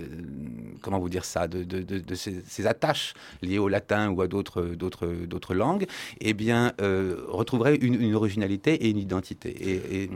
comment 0.82 0.98
vous 0.98 1.10
dire 1.10 1.24
ça, 1.24 1.48
de, 1.48 2.16
ces, 2.16 2.66
attaches 2.66 3.14
liées 3.42 3.60
au 3.60 3.68
latin 3.68 4.10
ou 4.10 4.22
à 4.22 4.28
d'autres, 4.28 5.54
langues, 5.54 5.86
eh 6.20 6.34
bien, 6.34 6.74
retrouverait 6.80 7.76
une, 7.76 8.16
originalité 8.16 8.74
et 8.86 8.90
une 8.90 8.98
identité. 8.98 10.04
Et 10.04 10.10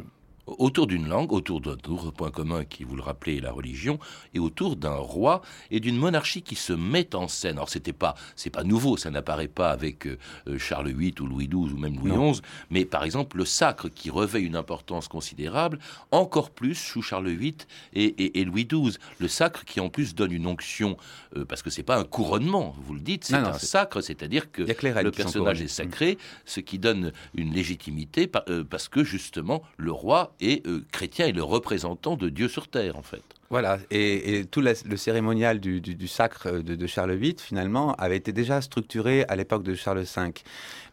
autour 0.48 0.88
d'une 0.88 1.08
langue, 1.08 1.32
autour 1.34 1.62
d'un 1.62 1.72
autre 1.90 2.12
point 2.12 2.32
commun 2.32 2.66
qui, 2.66 2.84
vous 2.84 2.96
le 2.96 3.02
rappelez, 3.02 3.38
est 3.38 3.42
la 3.42 3.52
religion, 3.52 4.00
et 4.34 4.40
autour 4.40 4.76
d'un 4.76 4.96
roi 4.96 5.42
et 5.72 5.80
d'une 5.80 5.98
monarchie 5.98 6.42
qui 6.42 6.56
se 6.56 6.74
met 6.74 7.16
en 7.16 7.28
scène. 7.28 7.58
Alors 7.58 7.70
c'était 7.70 7.94
pas, 7.94 8.16
c'est 8.36 8.50
pas 8.50 8.64
nouveau, 8.64 8.98
ça 8.98 9.10
n'apparaît 9.12 9.48
pas 9.48 9.72
avec 9.72 10.06
euh, 10.08 10.18
euh, 10.48 10.58
Charles 10.60 10.90
VIII 10.92 11.14
ou 11.22 11.26
Louis 11.26 11.48
XII 11.48 11.74
ou 11.74 11.78
même 11.78 11.96
Louis 12.00 12.12
Non. 12.12 12.32
XI, 12.32 12.42
mais 12.70 12.86
par 12.86 13.04
exemple 13.04 13.38
le 13.38 13.46
sacre 13.46 13.90
qui 13.90 14.10
revêt 14.10 14.42
une 14.42 14.56
importance 14.56 15.08
considérable, 15.08 15.80
encore 16.12 16.52
plus 16.52 16.76
sous 16.76 17.02
Charles 17.02 17.30
VIII 17.30 17.56
et, 17.94 18.04
et- 18.04 18.40
et 18.42 18.46
Louis 18.46 18.66
XII. 18.66 18.98
Le 19.20 19.28
sacre 19.28 19.66
qui 19.66 19.80
en 19.80 19.90
plus 19.90 20.14
donne 20.16 20.32
une 20.32 20.46
onction, 20.48 20.98
euh, 21.36 21.46
parce 21.46 21.62
que 21.64 21.70
c'est 21.70 21.84
pas 21.84 21.98
un 21.98 22.04
couronnement, 22.04 22.76
vous 22.80 22.94
le 22.94 23.00
dites, 23.00 23.26
c'est 23.26 23.42
Non, 23.42 23.48
un 23.50 23.54
sacre, 23.54 24.02
c'est-à-dire 24.02 24.52
que 24.52 24.62
le 24.62 25.12
personnage 25.12 25.62
est 25.62 25.68
sacré, 25.68 26.18
ce 26.46 26.60
qui 26.60 26.78
donne 26.80 27.12
une 27.34 27.54
légitimité 27.54 28.28
par- 28.28 28.44
euh, 28.50 28.64
parce 28.64 28.88
que 28.90 29.04
justement 29.04 29.64
le 29.78 29.92
roi 29.92 30.34
est 30.42 30.66
euh, 30.68 30.84
chrétien 30.92 31.28
et 31.28 31.32
le 31.32 31.44
représentant 31.44 32.16
de 32.16 32.30
Dieu 32.30 32.48
sur 32.48 32.68
terre 32.68 32.98
en 32.98 33.04
fait. 33.04 33.22
Voilà, 33.52 33.78
et, 33.92 34.40
et 34.40 34.46
tout 34.46 34.60
la- 34.60 34.74
le 34.90 34.98
cérémonial 34.98 35.60
du, 35.60 35.80
du- 35.80 35.94
du 35.94 36.08
sacre 36.08 36.50
de, 36.52 36.74
de 36.76 36.88
Charles 36.88 37.14
VIII, 37.14 37.36
finalement, 37.40 37.94
avait 37.94 38.18
été 38.18 38.34
déjà 38.34 38.60
structuré 38.60 39.24
à 39.30 39.36
l'époque 39.36 39.62
de 39.62 39.76
Charles 39.76 40.00
V. 40.02 40.34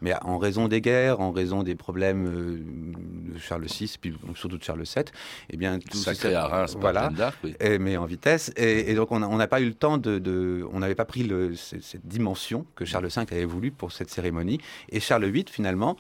Mais 0.03 0.13
en 0.23 0.37
raison 0.37 0.69
des 0.69 0.83
guerres, 0.83 1.21
en 1.21 1.33
raison 1.33 1.63
des 1.63 1.75
problèmes 1.75 2.27
euh, 2.27 3.33
de 3.35 3.39
Charles 3.39 3.65
VI, 3.65 3.97
puis 3.99 4.15
surtout 4.37 4.59
de 4.59 4.63
Charles 4.63 4.83
VII, 4.83 5.05
eh 5.49 5.57
bien, 5.57 5.79
tout 5.79 5.97
Sacré 5.97 6.35
à 6.35 6.47
Reims 6.47 6.77
voilà, 6.79 7.11
oui. 7.43 7.55
et- 7.59 7.79
mais 7.79 7.97
en 7.97 8.05
vitesse. 8.05 8.53
Et, 8.57 8.91
et 8.91 8.95
donc, 8.95 9.11
on 9.13 9.19
n'a 9.37 9.47
pas 9.49 9.61
eu 9.63 9.67
le 9.67 9.75
temps 9.75 9.97
de. 9.97 10.19
de- 10.19 10.65
on 10.73 10.81
n'avait 10.81 10.95
pas 10.95 11.07
pris 11.07 11.23
le- 11.23 11.55
cette, 11.57 11.83
cette 11.83 12.07
dimension 12.07 12.67
que 12.77 12.85
Charles 12.85 13.07
V 13.07 13.23
avait 13.31 13.45
voulu 13.47 13.71
pour 13.71 13.93
cette 13.93 14.11
cérémonie. 14.11 14.59
Et 14.91 15.01
Charles 15.01 15.25
VIII, 15.25 15.47
finalement, 15.51 15.97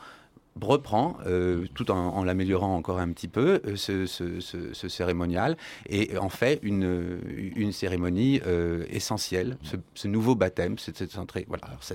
reprend, 0.60 1.16
euh, 1.26 1.66
tout 1.74 1.90
en, 1.90 1.96
en 1.96 2.24
l'améliorant 2.24 2.74
encore 2.76 2.98
un 2.98 3.10
petit 3.12 3.28
peu, 3.28 3.60
euh, 3.66 3.76
ce, 3.76 4.06
ce- 4.06 4.40
ce- 4.40 4.72
ce 4.74 4.88
cérémonial. 4.88 5.56
Et 5.88 6.16
en 6.18 6.28
fait 6.28 6.60
une, 6.62 7.18
une 7.56 7.72
cérémonie 7.72 8.40
euh, 8.46 8.84
essentielle, 8.90 9.56
ce, 9.62 9.76
nouveau 10.08 10.34
baptême, 10.34 10.78
cette, 10.78 10.98
cette 10.98 11.16
entrée, 11.18 11.44
voilà, 11.48 11.64
alors 11.66 11.82
ce, 11.82 11.94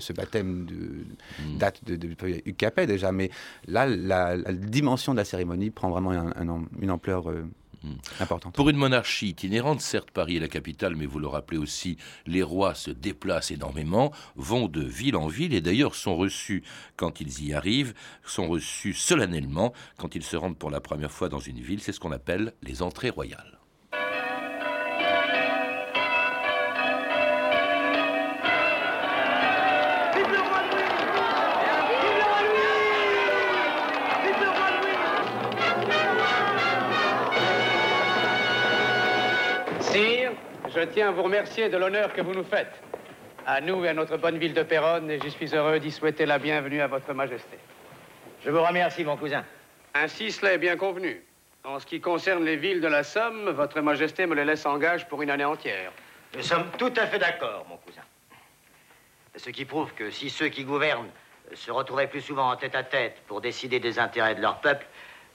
ce 0.00 0.12
baptême 0.12 0.66
de, 0.66 1.04
date 1.58 1.84
de, 1.84 1.96
de, 1.96 2.08
déjà, 2.86 3.12
mais 3.12 3.30
là, 3.66 3.86
la, 3.86 4.36
la 4.36 4.52
dimension 4.52 5.12
de 5.12 5.18
la 5.18 5.24
cérémonie 5.24 5.70
prend 5.70 5.90
vraiment 5.90 6.10
un- 6.10 6.32
un 6.36 6.48
am- 6.48 6.68
une 6.80 6.90
ampleur 6.90 7.30
euh, 7.30 7.44
importante. 8.20 8.54
Pour 8.54 8.68
une 8.68 8.76
monarchie 8.76 9.28
itinérante, 9.28 9.80
certes 9.80 10.10
Paris 10.10 10.36
est 10.36 10.40
la 10.40 10.48
capitale, 10.48 10.96
mais 10.96 11.06
vous 11.06 11.18
le 11.18 11.26
rappelez 11.26 11.58
aussi, 11.58 11.96
les 12.26 12.42
rois 12.42 12.74
se 12.74 12.90
déplacent 12.90 13.50
énormément, 13.50 14.12
vont 14.36 14.68
de 14.68 14.82
ville 14.82 15.16
en 15.16 15.28
ville 15.28 15.54
et 15.54 15.60
d'ailleurs 15.60 15.94
sont 15.94 16.16
reçus 16.16 16.62
quand 16.96 17.20
ils 17.20 17.44
y 17.44 17.54
arrivent, 17.54 17.94
sont 18.24 18.48
reçus 18.48 18.94
solennellement 18.94 19.72
quand 19.98 20.14
ils 20.14 20.24
se 20.24 20.36
rendent 20.36 20.58
pour 20.58 20.70
la 20.70 20.80
première 20.80 21.10
fois 21.10 21.28
dans 21.28 21.40
une 21.40 21.60
ville, 21.60 21.80
c'est 21.80 21.92
ce 21.92 22.00
qu'on 22.00 22.12
appelle 22.12 22.54
les 22.62 22.82
entrées 22.82 23.10
royales. 23.10 23.61
Je 40.82 40.88
tiens 40.88 41.10
à 41.10 41.12
vous 41.12 41.22
remercier 41.22 41.68
de 41.68 41.76
l'honneur 41.76 42.12
que 42.12 42.20
vous 42.20 42.34
nous 42.34 42.42
faites. 42.42 42.82
À 43.46 43.60
nous 43.60 43.84
et 43.84 43.88
à 43.90 43.94
notre 43.94 44.16
bonne 44.16 44.38
ville 44.38 44.52
de 44.52 44.64
Péronne, 44.64 45.08
et 45.12 45.20
je 45.22 45.28
suis 45.28 45.54
heureux 45.54 45.78
d'y 45.78 45.92
souhaiter 45.92 46.26
la 46.26 46.40
bienvenue 46.40 46.80
à 46.80 46.88
votre 46.88 47.14
majesté. 47.14 47.56
Je 48.44 48.50
vous 48.50 48.60
remercie, 48.60 49.04
mon 49.04 49.16
cousin. 49.16 49.44
Ainsi, 49.94 50.32
cela 50.32 50.54
est 50.54 50.58
bien 50.58 50.76
convenu. 50.76 51.22
En 51.62 51.78
ce 51.78 51.86
qui 51.86 52.00
concerne 52.00 52.44
les 52.44 52.56
villes 52.56 52.80
de 52.80 52.88
la 52.88 53.04
Somme, 53.04 53.50
votre 53.50 53.80
majesté 53.80 54.26
me 54.26 54.34
les 54.34 54.44
laisse 54.44 54.66
en 54.66 54.76
gage 54.78 55.06
pour 55.06 55.22
une 55.22 55.30
année 55.30 55.44
entière. 55.44 55.92
Nous 56.34 56.42
sommes 56.42 56.66
tout 56.76 56.92
à 56.96 57.06
fait 57.06 57.20
d'accord, 57.20 57.64
mon 57.68 57.76
cousin. 57.76 58.02
Ce 59.36 59.50
qui 59.50 59.64
prouve 59.64 59.94
que 59.94 60.10
si 60.10 60.30
ceux 60.30 60.48
qui 60.48 60.64
gouvernent 60.64 61.10
se 61.54 61.70
retrouvaient 61.70 62.08
plus 62.08 62.22
souvent 62.22 62.50
en 62.50 62.56
tête 62.56 62.74
à 62.74 62.82
tête 62.82 63.22
pour 63.28 63.40
décider 63.40 63.78
des 63.78 64.00
intérêts 64.00 64.34
de 64.34 64.40
leur 64.40 64.60
peuple, 64.60 64.86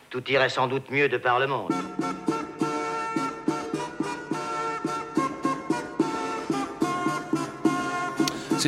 Tout 0.10 0.30
irait 0.30 0.50
sans 0.50 0.68
doute 0.68 0.90
mieux 0.90 1.10
de 1.10 1.18
par 1.18 1.40
le 1.40 1.48
monde. 1.48 1.74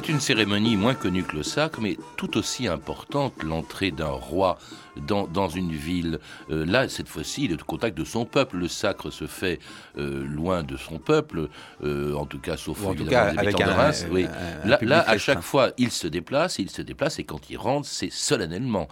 C'est 0.02 0.08
une 0.08 0.22
cérémonie 0.22 0.78
moins 0.78 0.94
connue 0.96 1.24
que 1.24 1.36
le 1.36 1.44
sacre, 1.44 1.82
mais 1.82 1.98
tout 2.16 2.38
aussi 2.38 2.70
importante, 2.70 3.44
l'entrée 3.44 3.92
d'un 3.92 4.06
roi 4.08 4.58
dans, 4.96 5.28
dans 5.28 5.50
une 5.50 5.74
ville. 5.74 6.20
Euh, 6.50 6.66
là, 6.66 6.88
cette 6.88 7.10
fois-ci, 7.10 7.50
le 7.50 7.58
contact 7.58 7.98
de 7.98 8.06
son 8.06 8.24
peuple. 8.24 8.56
Le 8.56 8.70
sacre 8.70 9.10
se 9.10 9.28
fait 9.28 9.60
euh, 9.98 10.24
loin 10.26 10.64
de 10.64 10.78
son 10.78 11.00
peuple, 11.00 11.50
euh, 11.84 12.14
en 12.14 12.26
tout 12.26 12.40
cas, 12.40 12.56
sauf 12.56 12.86
en 12.86 12.96
tout 12.96 13.04
cas, 13.04 13.26
avec 13.38 13.58
de 13.58 13.62
un- 13.62 13.74
Reims. 13.74 14.06
oui. 14.10 14.26
un- 14.64 14.86
là, 14.86 15.04
à 15.06 15.18
chaque 15.18 15.42
fois, 15.42 15.72
il 15.78 15.92
se 15.92 16.08
déplace, 16.08 16.60
il 16.60 16.70
se 16.70 16.82
déplace, 16.82 17.20
et 17.20 17.26
quand 17.26 17.50
il 17.50 17.58
rentre, 17.58 17.86
c'est 17.86 18.10
solennellement. 18.10 18.88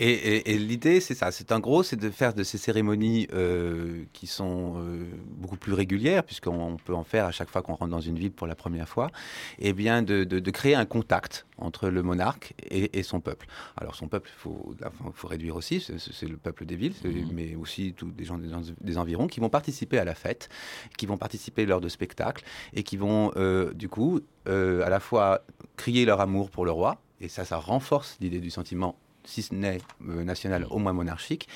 Et, 0.00 0.10
et- 0.10 0.52
et 0.54 0.58
l'idée, 0.58 1.00
c'est 1.00 1.14
ça. 1.16 1.32
C'est 1.32 1.50
en 1.50 1.58
gros, 1.58 1.82
c'est 1.82 1.96
de 1.96 2.08
faire 2.10 2.32
de 2.32 2.44
ces 2.44 2.56
cérémonies 2.56 3.26
euh, 3.32 4.04
qui 4.12 4.28
sont 4.28 4.74
euh, 4.76 5.04
beaucoup 5.26 5.56
plus 5.56 5.72
régulières, 5.72 6.22
puisqu'on 6.22 6.76
peut 6.84 6.94
en 6.94 7.02
faire 7.02 7.24
à 7.26 7.32
chaque 7.32 7.50
fois 7.50 7.62
qu'on 7.62 7.74
rentre 7.74 7.90
dans 7.90 8.00
une 8.00 8.16
ville 8.16 8.30
pour 8.30 8.46
la 8.46 8.54
première 8.54 8.88
fois, 8.88 9.10
et 9.58 9.72
bien 9.72 10.02
de, 10.02 10.22
de- 10.22 10.38
de 10.38 10.50
créer 10.52 10.76
un 10.76 10.84
contact 10.86 11.46
entre 11.58 11.88
le 11.88 12.02
monarque 12.04 12.54
et, 12.70 12.96
et 12.98 13.02
son 13.02 13.20
peuple. 13.20 13.46
Alors 13.76 13.96
son 13.96 14.06
peuple, 14.06 14.30
il 14.32 14.38
faut, 14.38 15.26
réduire 15.26 15.56
aussi, 15.56 15.80
c'est- 15.80 16.28
le 16.28 16.36
peuple 16.36 16.64
des 16.64 16.76
villes, 16.76 16.94
c'est- 17.02 17.08
mais 17.34 17.56
aussi 17.56 17.92
tous 17.96 18.10
des 18.12 18.24
gens 18.24 18.38
des, 18.38 18.54
en- 18.54 18.62
des 18.80 18.98
environs 18.98 19.26
qui 19.26 19.40
vont 19.40 19.50
participer 19.50 19.98
à 19.98 20.04
la 20.04 20.14
fête, 20.14 20.48
qui 20.96 21.06
vont 21.06 21.16
participer 21.16 21.66
lors 21.66 21.80
de 21.80 21.88
spectacles 21.88 22.44
et 22.72 22.84
qui 22.84 22.96
vont 22.96 23.32
euh, 23.36 23.72
du 23.74 23.88
coup 23.88 24.20
à 24.46 24.88
la 24.88 25.00
fois 25.00 25.42
crier 25.76 26.06
leur 26.06 26.20
amour 26.22 26.50
pour 26.50 26.64
le 26.64 26.70
roi, 26.70 27.02
et 27.20 27.28
ça, 27.28 27.44
ça 27.44 27.56
renforce 27.58 28.16
l'idée 28.20 28.40
du 28.40 28.50
sentiment 28.50 28.96
si 29.28 29.42
ce 29.42 29.54
n'est 29.54 29.78
euh, 30.08 30.24
national, 30.24 30.66
au 30.70 30.78
moins 30.78 30.92
monarchique, 30.92 31.48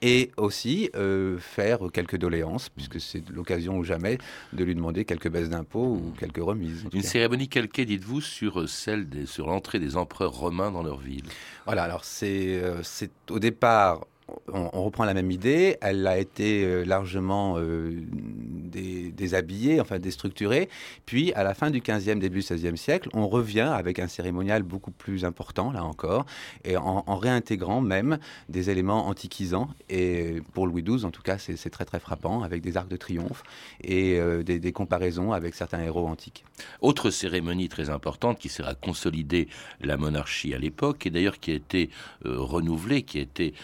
et 0.00 0.30
aussi 0.36 0.90
euh, 0.94 1.38
faire 1.38 1.80
quelques 1.92 2.16
doléances, 2.16 2.68
puisque 2.68 3.00
c'est 3.00 3.28
l'occasion 3.30 3.76
ou 3.76 3.84
jamais 3.84 4.18
de 4.52 4.64
lui 4.64 4.74
demander 4.74 5.04
quelques 5.04 5.28
baisses 5.28 5.50
d'impôts 5.50 5.96
ou 5.96 6.14
quelques 6.18 6.42
remises. 6.42 6.84
Une 6.92 7.02
cas. 7.02 7.08
cérémonie 7.08 7.48
calquée, 7.48 7.84
dites-vous, 7.84 8.20
sur 8.20 8.60
euh, 8.60 8.66
celle 8.66 9.08
des, 9.08 9.26
sur 9.26 9.46
l'entrée 9.46 9.80
des 9.80 9.96
empereurs 9.96 10.32
romains 10.32 10.70
dans 10.70 10.82
leur 10.82 10.98
ville? 10.98 11.24
Voilà, 11.64 11.82
alors 11.82 12.04
c'est 12.04 12.60
euh, 12.62 12.82
c'est 12.82 13.10
au 13.30 13.40
départ, 13.40 14.06
on, 14.52 14.82
reprend 14.82 15.04
la 15.04 15.14
même 15.14 15.30
idée, 15.30 15.76
elle 15.80 16.06
a 16.06 16.18
été 16.18 16.64
euh, 16.64 16.84
largement 16.84 17.56
euh, 17.58 17.92
dé- 18.10 19.12
déshabillée, 19.12 19.80
enfin 19.80 19.98
déstructurée, 19.98 20.68
puis 21.04 21.32
à 21.34 21.44
la 21.44 21.54
fin 21.54 21.70
du 21.70 21.80
15e, 21.80 22.18
début 22.18 22.40
16e 22.40 22.76
siècle, 22.76 23.08
on 23.12 23.28
revient 23.28 23.60
avec 23.72 23.98
un 23.98 24.08
cérémonial 24.08 24.62
beaucoup 24.62 24.90
plus 24.90 25.24
important, 25.24 25.70
là 25.70 25.84
encore, 25.84 26.26
et 26.64 26.76
en, 26.76 27.02
réintégrant 27.16 27.80
même 27.80 28.18
des 28.48 28.70
éléments 28.70 29.06
antiquisants, 29.06 29.68
et 29.88 30.42
pour 30.52 30.66
Louis 30.66 30.82
XII, 30.82 31.04
en 31.04 31.10
tout 31.10 31.22
cas, 31.22 31.38
c'est 31.38 31.70
très 31.70 31.84
très 31.84 32.00
frappant, 32.00 32.42
avec 32.42 32.62
des 32.62 32.76
arcs 32.76 32.88
de 32.88 32.96
triomphe 32.96 33.42
et 33.82 34.18
euh, 34.18 34.42
des, 34.42 34.72
comparaisons 34.72 35.32
avec 35.32 35.54
certains 35.54 35.80
héros 35.80 36.06
antiques. 36.06 36.44
Autre 36.80 37.10
cérémonie 37.10 37.68
très 37.68 37.90
importante 37.90 38.38
qui 38.38 38.48
sert 38.48 38.66
à 38.66 38.74
consolider 38.74 39.48
la 39.80 39.96
monarchie 39.96 40.52
à 40.52 40.58
l'époque, 40.58 41.06
et 41.06 41.10
d'ailleurs 41.10 41.38
qui 41.38 41.52
a 41.52 41.54
été 41.54 41.90
renouvelée, 42.24 43.02
qui 43.02 43.18
a 43.18 43.22
été 43.22 43.54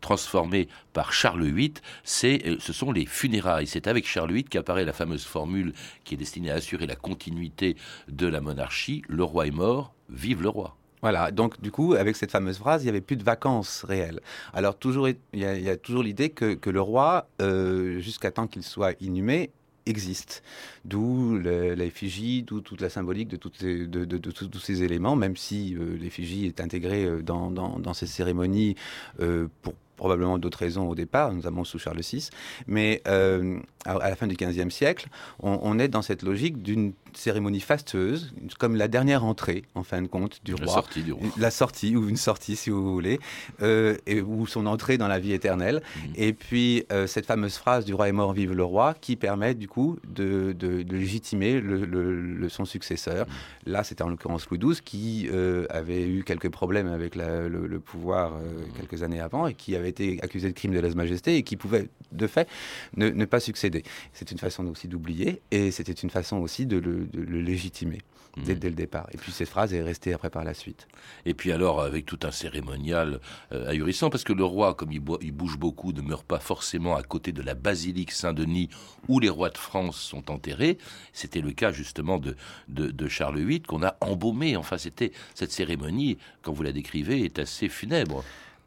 transformée 0.00 0.68
par 0.92 1.12
Charles 1.12 1.44
VIII, 1.44 1.74
c'est, 2.04 2.46
euh, 2.46 2.56
ce 2.58 2.72
sont 2.72 2.92
les 2.92 3.06
funérailles. 3.06 3.66
C'est 3.66 3.86
avec 3.86 4.06
Charles 4.06 4.32
VIII 4.32 4.44
qu'apparaît 4.44 4.84
la 4.84 4.92
fameuse 4.92 5.24
formule 5.24 5.72
qui 6.04 6.14
est 6.14 6.18
destinée 6.18 6.50
à 6.50 6.54
assurer 6.54 6.86
la 6.86 6.96
continuité 6.96 7.76
de 8.08 8.26
la 8.26 8.40
monarchie. 8.40 9.02
Le 9.08 9.24
roi 9.24 9.46
est 9.46 9.52
mort, 9.52 9.94
vive 10.08 10.42
le 10.42 10.48
roi. 10.48 10.76
Voilà, 11.02 11.30
donc 11.30 11.60
du 11.60 11.70
coup, 11.70 11.94
avec 11.94 12.16
cette 12.16 12.30
fameuse 12.30 12.58
phrase, 12.58 12.82
il 12.82 12.86
n'y 12.86 12.90
avait 12.90 13.00
plus 13.00 13.16
de 13.16 13.22
vacances 13.22 13.84
réelles. 13.84 14.20
Alors, 14.54 14.76
toujours, 14.78 15.08
il 15.08 15.16
y 15.34 15.44
a, 15.44 15.76
toujours 15.76 16.02
l'idée 16.02 16.30
que, 16.30 16.54
que 16.54 16.70
le 16.70 16.80
roi, 16.80 17.28
euh, 17.42 18.00
jusqu'à 18.00 18.30
temps 18.30 18.46
qu'il 18.46 18.62
soit 18.62 19.00
inhumé, 19.00 19.50
existe. 19.86 20.42
D'où 20.84 21.38
le- 21.38 21.74
l'effigie, 21.74 22.42
d'où 22.42 22.60
toute 22.60 22.80
la 22.80 22.90
symbolique 22.90 23.28
de, 23.28 23.36
tous 23.36 24.60
ces 24.60 24.82
éléments, 24.82 25.16
même 25.16 25.36
si 25.36 25.74
euh, 25.74 25.96
l'effigie 25.98 26.46
est 26.46 26.60
intégrée 26.60 27.04
euh, 27.04 27.22
dans, 27.22 27.94
ces 27.94 28.06
cérémonies 28.06 28.74
euh, 29.20 29.48
pour 29.62 29.74
probablement 29.96 30.38
d'autres 30.38 30.58
raisons 30.58 30.88
au 30.90 30.94
départ, 30.94 31.32
notamment 31.32 31.64
sous 31.64 31.78
Charles 31.78 32.00
VI. 32.00 32.28
Mais 32.66 33.02
à, 33.06 33.94
la 33.94 34.14
fin 34.14 34.26
du 34.26 34.36
XVe 34.36 34.68
siècle, 34.68 35.08
on 35.40 35.78
est 35.78 35.88
dans 35.88 36.02
cette 36.02 36.22
logique 36.22 36.62
d'une 36.62 36.92
cérémonie 37.18 37.60
fastueuse, 37.60 38.32
comme 38.58 38.76
la 38.76 38.88
dernière 38.88 39.24
entrée, 39.24 39.64
en 39.74 39.82
fin 39.82 40.02
de 40.02 40.06
compte, 40.06 40.40
du 40.44 40.52
La 40.54 40.64
roi. 40.64 40.74
sortie 40.74 41.02
du 41.02 41.12
roi. 41.12 41.26
La 41.38 41.50
sortie, 41.50 41.96
ou 41.96 42.08
une 42.08 42.16
sortie, 42.16 42.56
si 42.56 42.70
vous 42.70 42.92
voulez, 42.92 43.18
euh, 43.62 43.96
et, 44.06 44.20
ou 44.20 44.46
son 44.46 44.66
entrée 44.66 44.98
dans 44.98 45.08
la 45.08 45.18
vie 45.18 45.32
éternelle. 45.32 45.82
Mhm. 45.96 46.12
Et 46.16 46.32
puis, 46.32 46.84
euh, 46.92 47.06
cette 47.06 47.26
fameuse 47.26 47.56
phrase 47.56 47.84
du 47.84 47.94
roi 47.94 48.08
est 48.08 48.12
mort, 48.12 48.32
vive 48.32 48.52
le 48.52 48.64
roi, 48.64 48.94
qui 49.00 49.16
permet, 49.16 49.54
du 49.54 49.68
coup, 49.68 49.98
de, 50.08 50.52
de- 50.52 50.82
de 50.82 50.96
légitimer 50.96 51.60
le, 51.60 51.84
le- 51.84 52.14
le- 52.20 52.48
son 52.48 52.64
successeur. 52.64 53.26
Mhm. 53.26 53.72
Là, 53.72 53.84
c'était 53.84 54.02
en 54.02 54.08
l'occurrence 54.08 54.48
Louis 54.50 54.58
XII, 54.58 54.80
qui 54.84 55.28
euh, 55.32 55.66
avait 55.70 56.06
eu 56.08 56.24
quelques 56.24 56.50
problèmes 56.50 56.88
avec 56.88 57.14
la- 57.14 57.48
le, 57.48 57.66
le 57.66 57.80
pouvoir 57.80 58.32
Mhm. 58.32 58.72
quelques 58.76 59.02
années 59.02 59.20
avant, 59.20 59.46
et 59.46 59.54
qui 59.54 59.74
avait 59.76 59.88
été 59.88 60.18
accusé 60.22 60.48
de 60.48 60.54
crime 60.54 60.72
de 60.72 60.80
lèse-majesté, 60.80 61.36
et 61.36 61.42
qui 61.42 61.56
pouvait, 61.56 61.88
de 62.12 62.26
fait, 62.26 62.48
ne, 62.96 63.08
ne 63.08 63.24
pas 63.24 63.40
succéder. 63.40 63.82
C'est 64.12 64.30
une 64.30 64.38
façon 64.38 64.66
aussi 64.66 64.88
d'oublier, 64.88 65.40
et 65.50 65.70
c'était 65.70 65.92
une 65.92 66.10
façon 66.10 66.36
aussi 66.38 66.66
de 66.66 66.76
le, 66.78 67.05
de 67.06 67.20
le 67.20 67.40
légitimer. 67.40 67.98
Dès, 68.36 68.52
Mhm. 68.52 68.58
dès 68.58 68.68
le 68.68 68.74
départ. 68.74 69.06
Et 69.14 69.16
puis 69.16 69.32
cette 69.32 69.48
phrase 69.48 69.72
est 69.72 69.80
restée 69.82 70.12
après 70.12 70.28
par 70.28 70.44
la 70.44 70.52
suite. 70.52 70.88
Et 71.24 71.32
puis 71.32 71.52
alors, 71.52 71.80
avec 71.80 72.04
tout 72.04 72.18
un 72.22 72.30
cérémonial 72.30 73.18
euh, 73.52 73.66
ahurissant, 73.70 74.10
parce 74.10 74.24
que 74.24 74.34
le 74.34 74.44
roi, 74.44 74.74
comme 74.74 74.92
il 74.92 75.00
bouge 75.00 75.56
beaucoup, 75.56 75.92
ne 75.92 76.02
meurt 76.02 76.26
pas 76.26 76.38
forcément 76.38 76.96
à 76.96 77.02
côté 77.02 77.32
de 77.32 77.40
la 77.40 77.54
basilique 77.54 78.12
Saint-Denis 78.12 78.68
où 79.08 79.20
les 79.20 79.30
rois 79.30 79.48
de 79.48 79.56
France 79.56 79.96
sont 79.98 80.30
enterrés. 80.30 80.76
C'était 81.14 81.40
le 81.40 81.52
cas 81.52 81.72
justement 81.72 82.18
de, 82.18 82.36
de, 82.68 82.90
de 82.90 83.08
Charles 83.08 83.38
VIII 83.40 83.62
qu'on 83.62 83.82
a 83.82 83.96
embaumé. 84.02 84.54
Enfin, 84.58 84.76
c'était 84.76 85.12
cette 85.34 85.52
cérémonie, 85.52 86.18
quand 86.42 86.52
vous 86.52 86.62
la 86.62 86.72
décrivez, 86.72 87.24
est 87.24 87.38
assez 87.38 87.70
funèbre. 87.70 88.22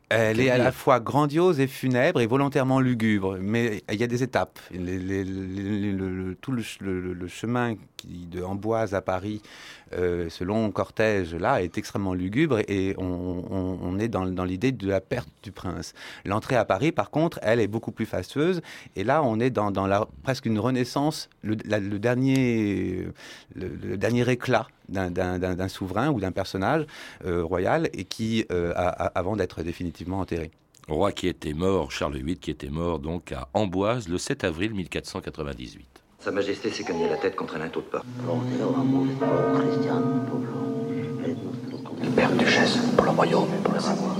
Elle 0.10 0.40
est 0.40 0.50
à 0.50 0.58
la 0.58 0.72
fois 0.72 1.00
grandiose 1.00 1.60
et 1.60 1.68
funèbre 1.68 2.20
et 2.20 2.26
volontairement 2.26 2.80
lugubre, 2.80 3.38
mais 3.40 3.84
il 3.92 4.00
y 4.00 4.04
a 4.04 4.08
des 4.08 4.24
étapes. 4.24 4.58
Les- 4.72 4.98
les- 4.98 5.24
les- 5.24 5.92
le- 5.92 6.10
le- 6.10 6.36
tout 6.36 6.52
le, 6.52 6.64
ch- 6.64 6.80
le- 6.82 7.14
le 7.14 7.28
chemin 7.28 7.76
qui, 7.96 8.26
de 8.26 8.42
Amboise 8.42 8.96
à 8.96 9.02
Paris, 9.04 9.42
euh, 9.94 10.28
ce 10.30 10.44
long 10.44 10.72
cortège-là, 10.72 11.62
est 11.62 11.78
extrêmement 11.78 12.16
lugubre 12.16 12.60
et 12.68 12.96
on, 12.98 13.04
on- 13.52 13.80
on 13.84 14.00
est 14.00 14.08
dans, 14.08 14.26
dans 14.26 14.46
l'idée 14.46 14.72
de 14.72 14.88
la 14.88 15.00
perte 15.00 15.30
du 15.44 15.52
prince. 15.52 15.94
L'entrée 16.26 16.56
à 16.56 16.66
Paris, 16.66 16.92
par 16.92 17.12
contre, 17.12 17.40
elle 17.44 17.60
est 17.60 17.68
beaucoup 17.68 17.92
plus 17.92 18.08
fastueuse 18.08 18.62
et 18.96 19.04
là, 19.04 19.22
on 19.24 19.40
est 19.40 19.52
dans, 19.52 19.70
dans 19.70 19.86
la, 19.86 20.08
presque 20.24 20.48
une 20.48 20.58
renaissance, 20.58 21.30
le, 21.44 21.56
la- 21.66 21.80
le 21.80 22.00
dernier, 22.00 23.06
le, 23.56 23.68
le 23.68 23.96
dernier 23.98 24.28
éclat 24.30 24.68
d'un- 24.90 25.68
souverain 25.68 26.10
ou 26.10 26.20
d'un 26.20 26.32
personnage 26.32 26.86
euh, 27.26 27.44
royal 27.44 27.90
et 27.94 28.04
qui, 28.06 28.46
euh, 28.52 28.72
a- 28.76 28.90
a- 29.06 29.12
avant 29.20 29.36
d'être 29.36 29.62
définitivement 29.64 30.20
enterré. 30.20 30.52
Roi 30.88 31.12
qui 31.12 31.28
était 31.28 31.54
mort, 31.54 31.92
Charles 31.92 32.18
VIII 32.18 32.38
qui 32.38 32.50
était 32.52 32.70
mort 32.70 32.98
donc 33.00 33.32
à 33.32 33.48
Amboise 33.54 34.08
le 34.08 34.18
7 34.18 34.44
avril 34.44 34.74
1498. 34.74 35.86
Sa 36.20 36.32
Majesté 36.32 36.70
s'est 36.72 36.84
cogné 36.84 37.08
la 37.08 37.18
tête 37.18 37.36
contre 37.36 37.56
un 37.56 37.60
linteau 37.60 37.82
de 37.82 37.86
porc. 37.86 38.04
Père 42.16 42.32
Duchesse, 42.36 42.78
pour 42.96 43.06
le 43.06 43.12
royaume 43.12 43.48
et 43.58 43.64
pour 43.64 43.74
le 43.74 43.80
savoir. 43.80 44.16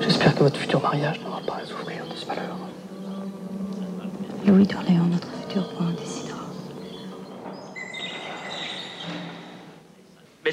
J'espère 0.00 0.34
que 0.34 0.40
votre 0.44 0.56
futur 0.58 0.80
mariage 0.82 1.20
n'aura 1.20 1.40
pas 1.46 1.56
à 1.62 1.64
souffrir 1.66 2.04
de 2.10 2.14
ce 2.16 2.26
malheur. 2.26 2.56
Louis 4.46 4.66
d'Orléans, 4.66 5.06
notre 5.06 5.28
futur 5.42 5.62
roi, 5.76 5.86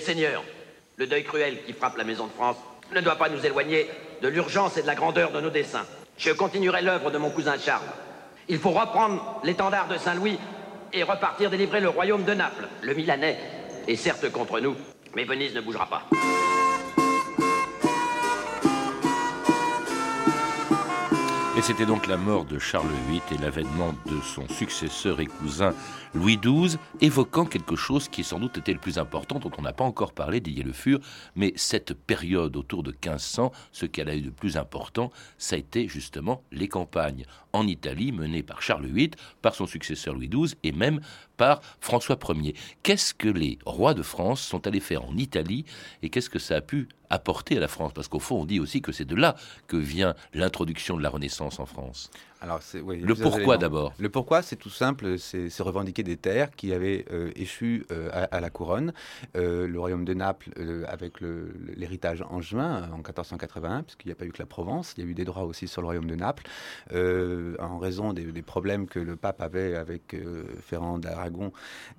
seigneurs, 0.06 0.44
le 0.98 1.08
deuil 1.08 1.24
cruel 1.24 1.64
qui 1.66 1.74
frappe 1.74 1.98
la 1.98 2.04
Maison 2.04 2.28
de 2.28 2.32
France 2.32 2.58
ne 2.94 3.02
doit 3.02 3.16
pas 3.16 3.30
nous 3.30 3.44
éloigner 3.46 3.90
de 4.22 4.28
l'urgence 4.28 4.78
et 4.78 4.84
de 4.84 4.88
la 4.88 4.96
grandeur 4.96 5.32
de 5.32 5.42
nos 5.42 5.50
desseins. 5.50 5.86
Je 6.18 6.32
continuerai 6.32 6.82
l'œuvre 6.82 7.10
de 7.12 7.18
mon 7.18 7.32
cousin 7.32 7.58
Charles. 7.58 7.82
Il 8.48 8.60
faut 8.60 8.70
reprendre 8.70 9.42
l'étendard 9.44 9.88
de 9.88 9.98
Saint-Louis 9.98 10.38
et 10.94 11.04
repartir 11.04 11.50
délivrer 11.50 11.82
le 11.82 11.90
royaume 11.90 12.24
de 12.24 12.34
Naples. 12.34 12.68
Le 12.84 12.94
Milanais 12.94 13.38
est 13.88 13.96
certes 13.96 14.32
contre 14.32 14.60
nous, 14.60 14.76
mais 15.16 15.26
Venise 15.26 15.56
ne 15.56 15.62
bougera 15.62 15.88
pas. 15.88 16.04
Et 21.58 21.62
c'était 21.62 21.86
donc 21.86 22.08
la 22.08 22.18
mort 22.18 22.44
de 22.44 22.60
Charles 22.60 22.92
VIII 23.08 23.22
et 23.32 23.38
l'avènement 23.38 23.94
de 24.08 24.20
son 24.20 24.46
successeur 24.50 25.22
et 25.22 25.26
cousin 25.26 25.74
Louis 26.14 26.38
XII, 26.38 26.78
évoquant 27.00 27.46
quelque 27.46 27.78
chose 27.78 28.10
qui 28.10 28.26
sans 28.26 28.40
doute 28.40 28.58
était 28.58 28.74
le 28.74 28.80
plus 28.80 28.98
important, 28.98 29.40
dont 29.40 29.52
on 29.58 29.62
n'a 29.62 29.72
pas 29.72 29.86
encore 29.86 30.12
parlé, 30.12 30.42
Didier 30.42 30.64
Le 30.64 30.74
Fur, 30.74 31.00
mais 31.34 31.54
cette 31.56 31.94
période 31.94 32.58
autour 32.58 32.84
de 32.84 32.92
1500, 32.92 33.54
ce 33.72 33.86
qu'elle 33.86 34.10
a 34.10 34.16
eu 34.18 34.22
de 34.22 34.32
plus 34.32 34.58
important, 34.58 35.12
ça 35.38 35.56
a 35.56 35.60
été 35.60 35.88
justement 35.88 36.44
les 36.52 36.68
campagnes 36.68 37.24
en 37.54 37.66
Italie 37.68 38.12
menées 38.12 38.44
par 38.44 38.62
Charles 38.62 38.88
VIII, 38.88 39.12
par 39.42 39.56
son 39.56 39.66
successeur 39.66 40.14
Louis 40.14 40.30
XII 40.30 40.56
et 40.64 40.74
même 40.74 41.00
par 41.38 41.62
François 41.80 42.18
Ier. 42.36 42.54
Qu'est-ce 42.84 43.14
que 43.14 43.30
les 43.30 43.60
rois 43.66 43.94
de 43.94 44.02
France 44.02 44.42
sont 44.42 44.68
allés 44.68 44.82
faire 44.82 45.06
en 45.06 45.16
Italie 45.16 45.64
et 46.02 46.10
qu'est-ce 46.10 46.30
que 46.30 46.40
ça 46.40 46.58
a 46.58 46.62
pu 46.62 46.90
apporté 47.10 47.58
à 47.58 47.60
la 47.60 47.68
France 47.68 47.94
Parce 47.94 48.08
qu'au 48.08 48.20
fond, 48.20 48.42
on 48.42 48.46
dit 48.46 48.60
aussi 48.60 48.82
que 48.82 48.92
c'est 48.92 49.06
de 49.06 49.16
là 49.16 49.36
que 49.68 49.78
vient 49.78 50.16
l'introduction 50.34 50.98
de 50.98 51.04
la 51.04 51.10
Renaissance 51.10 51.60
en 51.60 51.66
France. 51.66 52.10
Alors, 52.42 52.60
oui, 52.84 53.00
le 53.00 53.16
pourquoi 53.16 53.58
d'abord 53.58 53.94
Le 53.98 54.10
pourquoi, 54.10 54.42
c'est 54.42 54.56
tout 54.58 54.70
simple, 54.70 55.18
c'est 55.18 55.50
revendiquer 55.60 56.04
des 56.04 56.18
terres 56.18 56.52
qui 56.52 56.74
avaient 56.74 57.06
euh, 57.12 57.32
échu 57.36 57.86
euh, 57.92 58.10
à, 58.12 58.24
à 58.36 58.40
la 58.40 58.50
couronne. 58.50 58.94
Euh, 59.36 59.68
le 59.68 59.80
royaume 59.80 60.06
de 60.06 60.14
Naples, 60.14 60.50
euh, 60.60 60.84
avec 60.88 61.14
l'héritage 61.22 62.24
angevin 62.30 62.84
euh, 62.84 62.94
en 62.94 62.98
1481, 62.98 63.84
puisqu'il 63.84 64.08
n'y 64.10 64.12
a 64.12 64.16
pas 64.16 64.26
eu 64.26 64.32
que 64.32 64.40
la 64.40 64.46
Provence, 64.46 64.94
il 64.98 65.04
y 65.04 65.08
a 65.08 65.10
eu 65.10 65.14
des 65.14 65.24
droits 65.26 65.44
aussi 65.46 65.68
sur 65.68 65.82
le 65.82 65.86
royaume 65.88 66.08
de 66.08 66.16
Naples, 66.16 66.44
en 66.94 67.78
raison 67.80 68.14
des, 68.14 68.26
des 68.26 68.42
problèmes 68.42 68.86
que 68.88 69.00
le 69.00 69.16
pape 69.16 69.42
avait 69.42 69.76
avec 69.76 70.16
Ferrand 70.62 71.00
d'Aragon. 71.00 71.52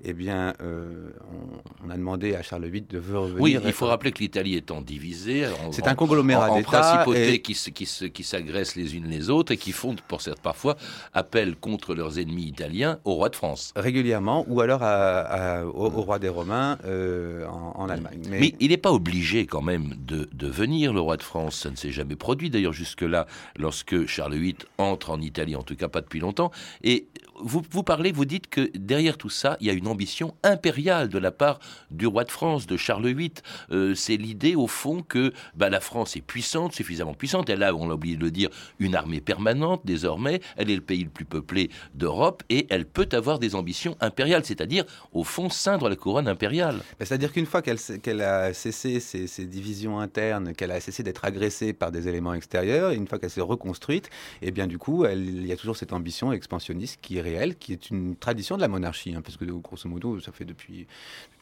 Eh 0.05 0.13
bien, 0.13 0.53
on, 0.61 1.87
on 1.87 1.91
a 1.91 1.97
demandé 1.97 2.35
à 2.35 2.43
Charles 2.43 2.67
VIII 2.67 2.83
de 2.83 2.99
revenir. 2.99 3.43
Oui, 3.43 3.59
il 3.65 3.73
faut 3.73 3.87
rappeler 3.87 4.13
que 4.13 4.19
l'Italie 4.21 4.55
étant 4.57 4.81
divisée, 4.83 5.47
en- 5.47 5.73
C'est 5.73 5.85
en- 5.89 5.91
un 5.91 5.95
conglomérat 5.95 6.51
en, 6.51 6.55
en 6.55 6.57
d'États 6.59 6.81
principautés 6.81 7.35
et- 7.35 7.43
qui, 7.43 7.55
qui, 7.55 8.11
qui 8.11 8.23
s'agressent 8.23 8.77
les 8.77 8.97
unes 8.97 9.07
les 9.09 9.31
autres 9.31 9.53
et 9.53 9.57
qui 9.57 9.73
font, 9.73 9.97
pour 10.09 10.21
parfois, 10.43 10.77
appel 11.15 11.57
contre 11.57 11.95
leurs 11.95 12.19
ennemis 12.19 12.45
italiens 12.45 12.99
au 13.05 13.15
roi 13.15 13.29
de 13.29 13.37
France. 13.37 13.73
régulièrement, 13.77 14.45
ou 14.49 14.61
alors 14.61 14.83
à- 14.83 15.21
à- 15.21 15.65
au, 15.65 15.87
au 15.87 16.03
roi 16.03 16.19
des 16.19 16.29
Romains 16.29 16.79
euh, 16.85 17.47
en, 17.47 17.73
en 17.77 17.89
Allemagne. 17.89 18.21
Mais, 18.29 18.55
il 18.61 18.71
n'est 18.71 18.77
pas 18.77 18.93
obligé 18.93 19.47
quand 19.47 19.63
même 19.63 19.95
de, 20.07 20.29
de 20.33 20.47
venir, 20.47 20.93
le 20.93 21.01
roi 21.01 21.17
de 21.17 21.23
France. 21.23 21.57
Ça 21.61 21.71
ne 21.71 21.77
s'est 21.77 21.93
jamais 21.93 22.17
produit 22.17 22.51
d'ailleurs 22.51 22.73
jusque-là, 22.73 23.27
lorsque 23.59 24.07
Charles 24.07 24.35
VIII 24.35 24.57
entre 24.79 25.11
en 25.11 25.21
Italie, 25.21 25.57
en 25.57 25.63
tout 25.63 25.77
cas 25.77 25.89
pas 25.89 26.01
depuis 26.01 26.21
longtemps. 26.21 26.51
Et 26.83 27.07
vous, 27.41 27.63
vous 27.71 27.83
parlez, 27.83 28.13
vous 28.13 28.25
dites 28.25 28.49
que 28.49 28.71
derrière 28.77 29.17
tout 29.19 29.29
ça, 29.29 29.57
il 29.61 29.67
y 29.67 29.71
a 29.71 29.73
une 29.73 29.89
ambition 29.89 30.35
impériale 30.43 31.09
de 31.09 31.19
la 31.19 31.31
part 31.31 31.59
du 31.91 32.07
roi 32.07 32.25
de 32.25 32.31
France, 32.31 32.67
de 32.67 32.77
Charles 32.77 33.07
VIII. 33.09 33.33
Euh, 33.71 33.95
C'est 33.95 34.17
l'idée, 34.17 34.55
au 34.55 34.67
fond, 34.67 35.03
que 35.03 35.33
bah, 35.55 35.69
la 35.71 35.81
France 35.81 36.17
est 36.17 36.21
puissante, 36.21 36.73
suffisamment 36.75 37.15
puissante. 37.15 37.49
Elle 37.51 37.63
a, 37.63 37.75
on 37.75 37.89
l'a 37.89 37.95
oublié 37.95 38.17
de 38.17 38.23
le 38.25 38.31
dire, 38.31 38.49
une 38.79 38.95
armée 38.95 39.21
permanente 39.21 39.83
désormais. 39.85 40.41
Elle 40.57 40.71
est 40.71 40.75
le 40.75 40.81
pays 40.81 41.05
le 41.05 41.11
plus 41.11 41.25
peuplé 41.25 41.71
d'Europe 41.95 42.43
et 42.49 42.67
elle 42.71 42.87
peut 42.87 43.09
avoir 43.13 43.39
des 43.39 43.55
ambitions 43.55 43.97
impériales, 44.01 44.45
c'est-à-dire, 44.45 44.85
au 45.13 45.25
fond, 45.25 45.49
ceindre 45.51 45.89
la 45.89 45.97
couronne 45.97 46.29
impériale. 46.29 46.81
C'est-à-dire 47.01 47.33
qu'une 47.33 47.47
fois 47.47 47.63
qu'elle 47.63 48.21
a 48.23 48.53
cessé 48.55 49.01
ces, 49.01 49.27
ces 49.27 49.47
divisions 49.47 49.99
internes, 50.01 50.53
qu'elle 50.55 50.71
a 50.71 50.81
cessé 50.81 51.03
d'être 51.03 51.25
agressée 51.25 51.73
par 51.73 51.93
des 51.93 52.09
éléments 52.09 52.35
extérieurs, 52.35 52.91
une 52.91 53.07
fois 53.07 53.19
qu'elle 53.19 53.31
s'est 53.31 53.41
reconstruite, 53.41 54.11
et 54.43 54.51
bien 54.51 54.67
du 54.67 54.79
coup, 54.79 55.05
elle- 55.05 55.25
il 55.27 55.47
y 55.47 55.53
a 55.53 55.57
toujours 55.57 55.77
cette 55.77 55.93
ambition 55.93 56.33
expansionniste 56.33 56.99
qui 57.03 57.21
réelle, 57.27 57.57
qui 57.57 57.73
est 57.73 57.91
une 57.91 58.17
tradition 58.17 58.57
de 58.57 58.63
la 58.63 58.69
monarchie, 58.69 59.15
hein, 59.15 59.23
parce 59.23 59.37
que 59.37 59.45
grosso 59.45 59.89
modo, 59.89 60.21
ça 60.21 60.33
fait 60.33 60.45
depuis 60.45 60.87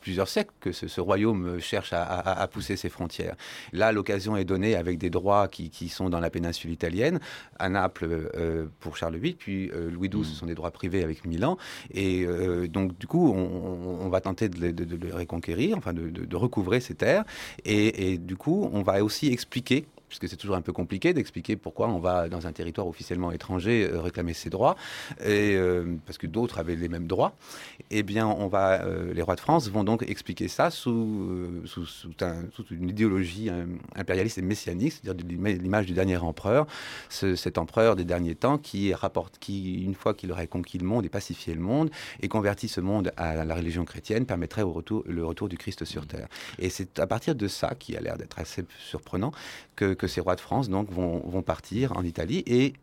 plusieurs 0.00 0.28
siècles 0.28 0.52
que 0.60 0.70
ce, 0.72 0.86
ce 0.86 1.00
royaume 1.00 1.58
cherche 1.60 1.92
à, 1.94 2.02
à- 2.02 2.42
à 2.42 2.46
pousser 2.48 2.76
ses 2.76 2.90
frontières. 2.90 3.36
Là, 3.72 3.90
l'occasion 3.92 4.36
est 4.36 4.44
donnée 4.44 4.74
avec 4.76 4.98
des 4.98 5.08
droits 5.10 5.48
qui, 5.48 5.70
qui 5.70 5.88
sont 5.88 6.10
dans 6.10 6.20
la 6.20 6.30
péninsule 6.30 6.70
italienne, 6.70 7.20
à 7.58 7.68
Naples 7.70 8.30
euh, 8.36 8.66
pour 8.80 8.96
Charles 8.98 9.16
VIII, 9.16 9.34
puis 9.34 9.70
euh, 9.72 9.90
Louis 9.90 10.08
XII, 10.10 10.24
ce 10.24 10.34
sont 10.34 10.46
des 10.46 10.54
droits 10.54 10.70
privés 10.72 11.02
avec 11.02 11.24
Milan, 11.24 11.56
et 11.92 12.24
euh, 12.26 12.68
donc 12.68 12.98
du 12.98 13.06
coup, 13.06 13.32
on, 13.32 14.08
va 14.10 14.20
tenter 14.20 14.48
de, 14.48 14.58
les- 14.60 14.72
de- 14.72 14.84
de 14.84 14.96
les 15.06 15.12
reconquérir, 15.12 15.76
enfin 15.78 15.92
de, 15.94 16.08
de- 16.10 16.24
de 16.26 16.36
recouvrer 16.36 16.80
ces 16.80 16.94
terres, 16.94 17.24
et, 17.64 18.12
et 18.12 18.18
du 18.18 18.36
coup, 18.36 18.68
on 18.72 18.82
va 18.82 19.02
aussi 19.02 19.28
expliquer 19.32 19.86
puisque 20.18 20.30
c'est 20.30 20.36
toujours 20.36 20.54
un 20.54 20.62
peu 20.62 20.72
compliqué 20.72 21.12
d'expliquer 21.12 21.56
pourquoi 21.56 21.88
on 21.88 21.98
va 21.98 22.28
dans 22.28 22.46
un 22.46 22.52
territoire 22.52 22.86
officiellement 22.86 23.32
étranger 23.32 23.88
euh, 23.90 24.00
réclamer 24.00 24.32
ses 24.32 24.48
droits, 24.48 24.76
et, 25.20 25.56
euh, 25.56 25.96
parce 26.06 26.18
que 26.18 26.28
d'autres 26.28 26.58
avaient 26.58 26.76
les 26.76 26.88
mêmes 26.88 27.08
droits. 27.08 27.34
Eh 27.90 28.02
bien, 28.04 28.26
on 28.26 28.46
va, 28.46 28.84
euh, 28.84 29.12
les 29.12 29.22
rois 29.22 29.34
de 29.34 29.40
France 29.40 29.68
vont 29.70 29.82
donc 29.82 30.02
expliquer 30.08 30.46
ça 30.46 30.70
sous, 30.70 30.90
euh, 31.30 31.62
sous, 31.66 31.84
sous 31.86 32.12
un- 32.20 32.44
sous 32.52 32.64
une 32.70 32.88
idéologie 32.88 33.50
impérialiste 33.96 34.38
et 34.38 34.42
messianique, 34.42 34.92
c'est-à-dire 34.92 35.26
l'image 35.26 35.86
du 35.86 35.94
dernier 35.94 36.16
empereur, 36.16 36.66
ce- 37.08 37.34
cet 37.34 37.58
empereur 37.58 37.96
des 37.96 38.04
derniers 38.04 38.36
temps 38.36 38.58
qui 38.58 38.94
rapporte, 38.94 39.38
qui 39.38 39.82
une 39.82 39.94
fois 39.94 40.14
qu'il 40.14 40.30
aurait 40.30 40.46
conquis 40.46 40.78
le 40.78 40.86
monde 40.86 41.04
et 41.04 41.08
pacifié 41.08 41.54
le 41.54 41.60
monde 41.60 41.90
et 42.20 42.28
converti 42.28 42.68
ce 42.68 42.80
monde 42.80 43.12
à 43.16 43.44
la 43.44 43.54
religion 43.54 43.84
chrétienne, 43.84 44.26
permettrait 44.26 44.62
au 44.62 44.72
retour, 44.72 45.02
le 45.06 45.24
retour 45.24 45.48
du 45.48 45.58
Christ 45.58 45.84
sur 45.84 46.06
terre. 46.06 46.28
Et 46.58 46.70
c'est 46.70 46.98
à 47.00 47.06
partir 47.06 47.34
de 47.34 47.48
ça, 47.48 47.74
qui 47.74 47.96
a 47.96 48.00
l'air 48.00 48.16
d'être 48.16 48.38
assez 48.38 48.64
surprenant, 48.78 49.32
que, 49.76 49.94
que 49.94 50.06
ces 50.06 50.20
rois 50.20 50.36
de 50.36 50.40
France 50.40 50.68
donc 50.68 50.90
vont, 50.90 51.20
vont 51.26 51.42
partir 51.42 51.96
en 51.96 52.02
Italie 52.04 52.42
et 52.46 52.74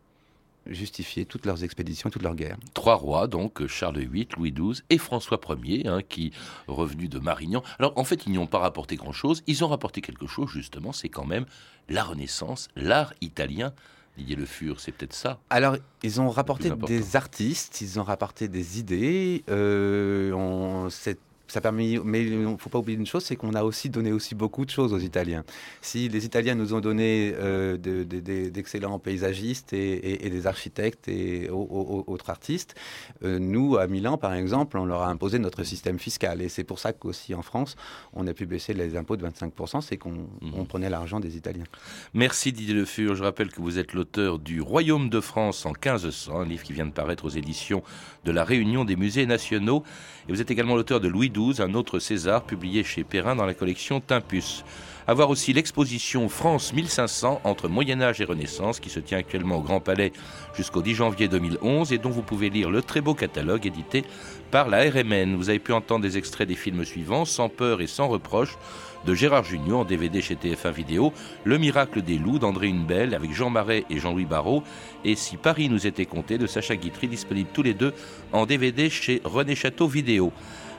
justifier 0.67 1.25
toutes 1.25 1.45
leurs 1.47 1.63
expéditions, 1.63 2.09
toutes 2.11 2.21
leurs 2.21 2.35
guerres. 2.35 2.57
Trois 2.75 2.95
rois, 2.95 3.27
donc 3.27 3.65
Charles 3.65 3.97
VIII, 3.99 4.27
Louis 4.37 4.51
XII 4.51 4.83
et 4.91 4.97
François 4.99 5.39
Ier, 5.63 5.87
hein, 5.87 6.01
qui, 6.07 6.31
revenus 6.67 7.09
de 7.09 7.17
Marignan. 7.17 7.63
Alors, 7.79 7.93
en 7.97 8.03
fait, 8.03 8.25
ils 8.27 8.31
n'y 8.31 8.37
ont 8.37 8.45
pas 8.47 8.59
rapporté 8.59 8.95
grand-chose. 8.95 9.41
Ils 9.47 9.63
ont 9.63 9.67
rapporté 9.67 10.01
quelque 10.01 10.27
chose, 10.27 10.49
justement, 10.51 10.91
c'est 10.93 11.09
quand 11.09 11.25
même 11.25 11.45
la 11.89 12.03
Renaissance, 12.03 12.67
l'art 12.75 13.13
italien. 13.21 13.73
Didier 14.17 14.35
Le 14.35 14.45
Fur, 14.45 14.79
c'est 14.81 14.91
peut-être 14.91 15.13
ça. 15.13 15.39
Alors, 15.49 15.77
ils 16.03 16.19
ont 16.21 16.29
rapporté 16.29 16.69
des 16.85 17.15
artistes, 17.15 17.81
ils 17.81 17.99
ont 17.99 18.03
rapporté 18.03 18.47
des 18.49 18.77
idées. 18.77 19.43
euh, 19.49 20.31
on- 20.33 20.89
c'est- 20.91 21.17
ça 21.51 21.59
a 21.59 21.61
permis, 21.61 21.99
mais 22.03 22.23
il 22.25 22.39
ne 22.41 22.55
faut 22.57 22.69
pas 22.69 22.79
oublier 22.79 22.97
une 22.97 23.05
chose, 23.05 23.25
c'est 23.25 23.35
qu'on 23.35 23.53
a 23.55 23.63
aussi 23.63 23.89
donné 23.89 24.13
aussi 24.13 24.35
beaucoup 24.35 24.63
de 24.63 24.69
choses 24.69 24.93
aux 24.93 24.99
Italiens. 24.99 25.43
Si 25.81 26.07
les 26.07 26.25
Italiens 26.25 26.55
nous 26.55 26.73
ont 26.73 26.79
donné 26.79 27.33
euh, 27.35 27.75
de- 27.75 28.03
de- 28.03 28.21
de- 28.21 28.47
d'excellents 28.49 28.99
paysagistes 28.99 29.73
et, 29.73 29.93
et- 29.95 30.25
et 30.27 30.29
des 30.29 30.47
architectes 30.47 31.09
et 31.09 31.49
au- 31.49 31.55
au- 31.57 32.03
autres 32.07 32.29
artistes, 32.29 32.75
euh, 33.23 33.37
nous, 33.37 33.75
à 33.75 33.87
Milan, 33.87 34.17
par 34.17 34.33
exemple, 34.33 34.77
on 34.77 34.85
leur 34.85 35.01
a 35.01 35.09
imposé 35.09 35.39
notre 35.39 35.63
système 35.63 35.99
fiscal. 35.99 36.41
Et 36.41 36.47
c'est 36.47 36.63
pour 36.63 36.79
ça 36.79 36.93
qu'aussi 36.93 37.35
en 37.35 37.41
France, 37.41 37.75
on 38.13 38.25
a 38.27 38.33
pu 38.33 38.45
baisser 38.45 38.73
les 38.73 38.95
impôts 38.95 39.17
de 39.17 39.23
25%, 39.23 39.81
c'est 39.81 39.97
qu'on 39.97 40.27
on 40.55 40.63
prenait 40.63 40.89
l'argent 40.89 41.19
des 41.19 41.35
Italiens. 41.35 41.65
Merci 42.13 42.53
Didier 42.53 42.73
Le 42.75 42.85
Fur. 42.85 43.15
Je 43.15 43.23
rappelle 43.23 43.51
que 43.51 43.59
vous 43.61 43.77
êtes 43.77 43.91
l'auteur 43.93 44.39
du 44.39 44.61
Royaume 44.61 45.09
de 45.09 45.19
France 45.19 45.65
en 45.65 45.73
1500, 45.73 46.39
un 46.39 46.45
livre 46.45 46.63
qui 46.63 46.71
vient 46.71 46.85
de 46.85 46.91
paraître 46.91 47.25
aux 47.25 47.29
éditions 47.29 47.83
de 48.23 48.31
la 48.31 48.45
Réunion 48.45 48.85
des 48.85 48.95
musées 48.95 49.25
nationaux. 49.25 49.83
Et 50.29 50.31
vous 50.31 50.39
êtes 50.41 50.51
également 50.51 50.75
l'auteur 50.75 50.99
de 51.01 51.07
Louis 51.09 51.29
XII, 51.29 51.40
un 51.59 51.73
autre 51.73 51.99
César, 51.99 52.43
publié 52.43 52.83
chez 52.83 53.03
Perrin 53.03 53.35
dans 53.35 53.45
la 53.45 53.55
collection 53.55 53.99
Timpus. 53.99 54.63
À 55.07 55.13
voir 55.15 55.31
aussi 55.31 55.51
l'exposition 55.51 56.29
France 56.29 56.73
1500 56.73 57.41
entre 57.43 57.67
Moyen-Âge 57.67 58.21
et 58.21 58.25
Renaissance 58.25 58.79
qui 58.79 58.89
se 58.89 58.99
tient 58.99 59.17
actuellement 59.17 59.57
au 59.57 59.61
Grand 59.61 59.79
Palais 59.79 60.13
jusqu'au 60.55 60.83
10 60.83 60.93
janvier 60.93 61.27
2011 61.27 61.91
et 61.91 61.97
dont 61.97 62.11
vous 62.11 62.21
pouvez 62.21 62.51
lire 62.51 62.69
le 62.69 62.83
très 62.83 63.01
beau 63.01 63.15
catalogue 63.15 63.65
édité 63.65 64.03
par 64.51 64.69
la 64.69 64.89
RMN. 64.89 65.35
Vous 65.35 65.49
avez 65.49 65.57
pu 65.57 65.73
entendre 65.73 66.03
des 66.03 66.17
extraits 66.17 66.47
des 66.47 66.55
films 66.55 66.85
suivants, 66.85 67.25
Sans 67.25 67.49
peur 67.49 67.81
et 67.81 67.87
sans 67.87 68.07
reproche, 68.07 68.57
de 69.05 69.15
Gérard 69.15 69.43
Junior 69.43 69.79
en 69.79 69.85
DVD 69.85 70.21
chez 70.21 70.35
TF1 70.35 70.71
Vidéo, 70.71 71.11
Le 71.43 71.57
miracle 71.57 72.03
des 72.03 72.19
loups 72.19 72.37
d'André 72.37 72.67
Hunebelle 72.67 73.15
avec 73.15 73.33
Jean 73.33 73.49
Marais 73.49 73.85
et 73.89 73.97
Jean-Louis 73.97 74.25
Barrault, 74.25 74.63
et 75.03 75.15
Si 75.15 75.37
Paris 75.37 75.69
nous 75.69 75.87
était 75.87 76.05
compté 76.05 76.37
de 76.37 76.45
Sacha 76.45 76.75
Guitry, 76.75 77.07
disponibles 77.07 77.49
tous 77.51 77.63
les 77.63 77.73
deux 77.73 77.93
en 78.31 78.45
DVD 78.45 78.89
chez 78.91 79.19
René 79.23 79.55
Château 79.55 79.87
Vidéo 79.87 80.31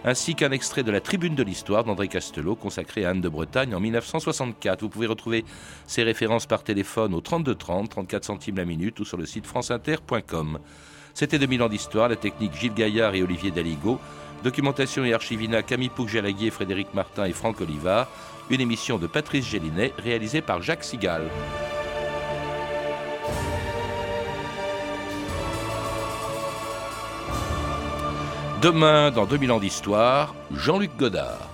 ainsi 0.04 0.34
qu'un 0.34 0.50
extrait 0.50 0.82
de 0.82 0.90
la 0.90 1.00
Tribune 1.00 1.34
de 1.34 1.42
l'Histoire 1.42 1.84
d'André 1.84 2.08
Castelot 2.08 2.56
consacré 2.56 3.04
à 3.04 3.10
Anne 3.10 3.20
de 3.20 3.28
Bretagne 3.28 3.74
en 3.74 3.80
1964. 3.80 4.80
Vous 4.80 4.88
pouvez 4.88 5.06
retrouver 5.06 5.44
ces 5.86 6.02
références 6.02 6.46
par 6.46 6.64
téléphone 6.64 7.14
au 7.14 7.20
32 7.20 7.54
30, 7.54 7.90
34 7.90 8.24
centimes 8.24 8.56
la 8.56 8.64
minute 8.64 8.98
ou 9.00 9.04
sur 9.04 9.16
le 9.16 9.26
site 9.26 9.46
franceinter.com. 9.46 10.58
C'était 11.14 11.38
2000 11.38 11.62
ans 11.62 11.68
d'histoire, 11.68 12.08
la 12.08 12.16
technique 12.16 12.54
Gilles 12.54 12.74
Gaillard 12.74 13.14
et 13.14 13.22
Olivier 13.22 13.50
Daligo, 13.50 14.00
documentation 14.42 15.04
et 15.04 15.12
archivina 15.12 15.62
Camille 15.62 15.90
Pouc-Jalaguier, 15.90 16.50
Frédéric 16.50 16.94
Martin 16.94 17.26
et 17.26 17.32
Franck 17.32 17.60
Olivard, 17.60 18.08
une 18.50 18.60
émission 18.60 18.98
de 18.98 19.06
Patrice 19.06 19.46
Gélinet 19.46 19.92
réalisée 19.98 20.40
par 20.40 20.62
Jacques 20.62 20.84
Sigal. 20.84 21.22
Demain, 28.62 29.10
dans 29.10 29.26
2000 29.26 29.50
ans 29.50 29.58
d'histoire, 29.58 30.36
Jean-Luc 30.54 30.96
Godard. 30.96 31.51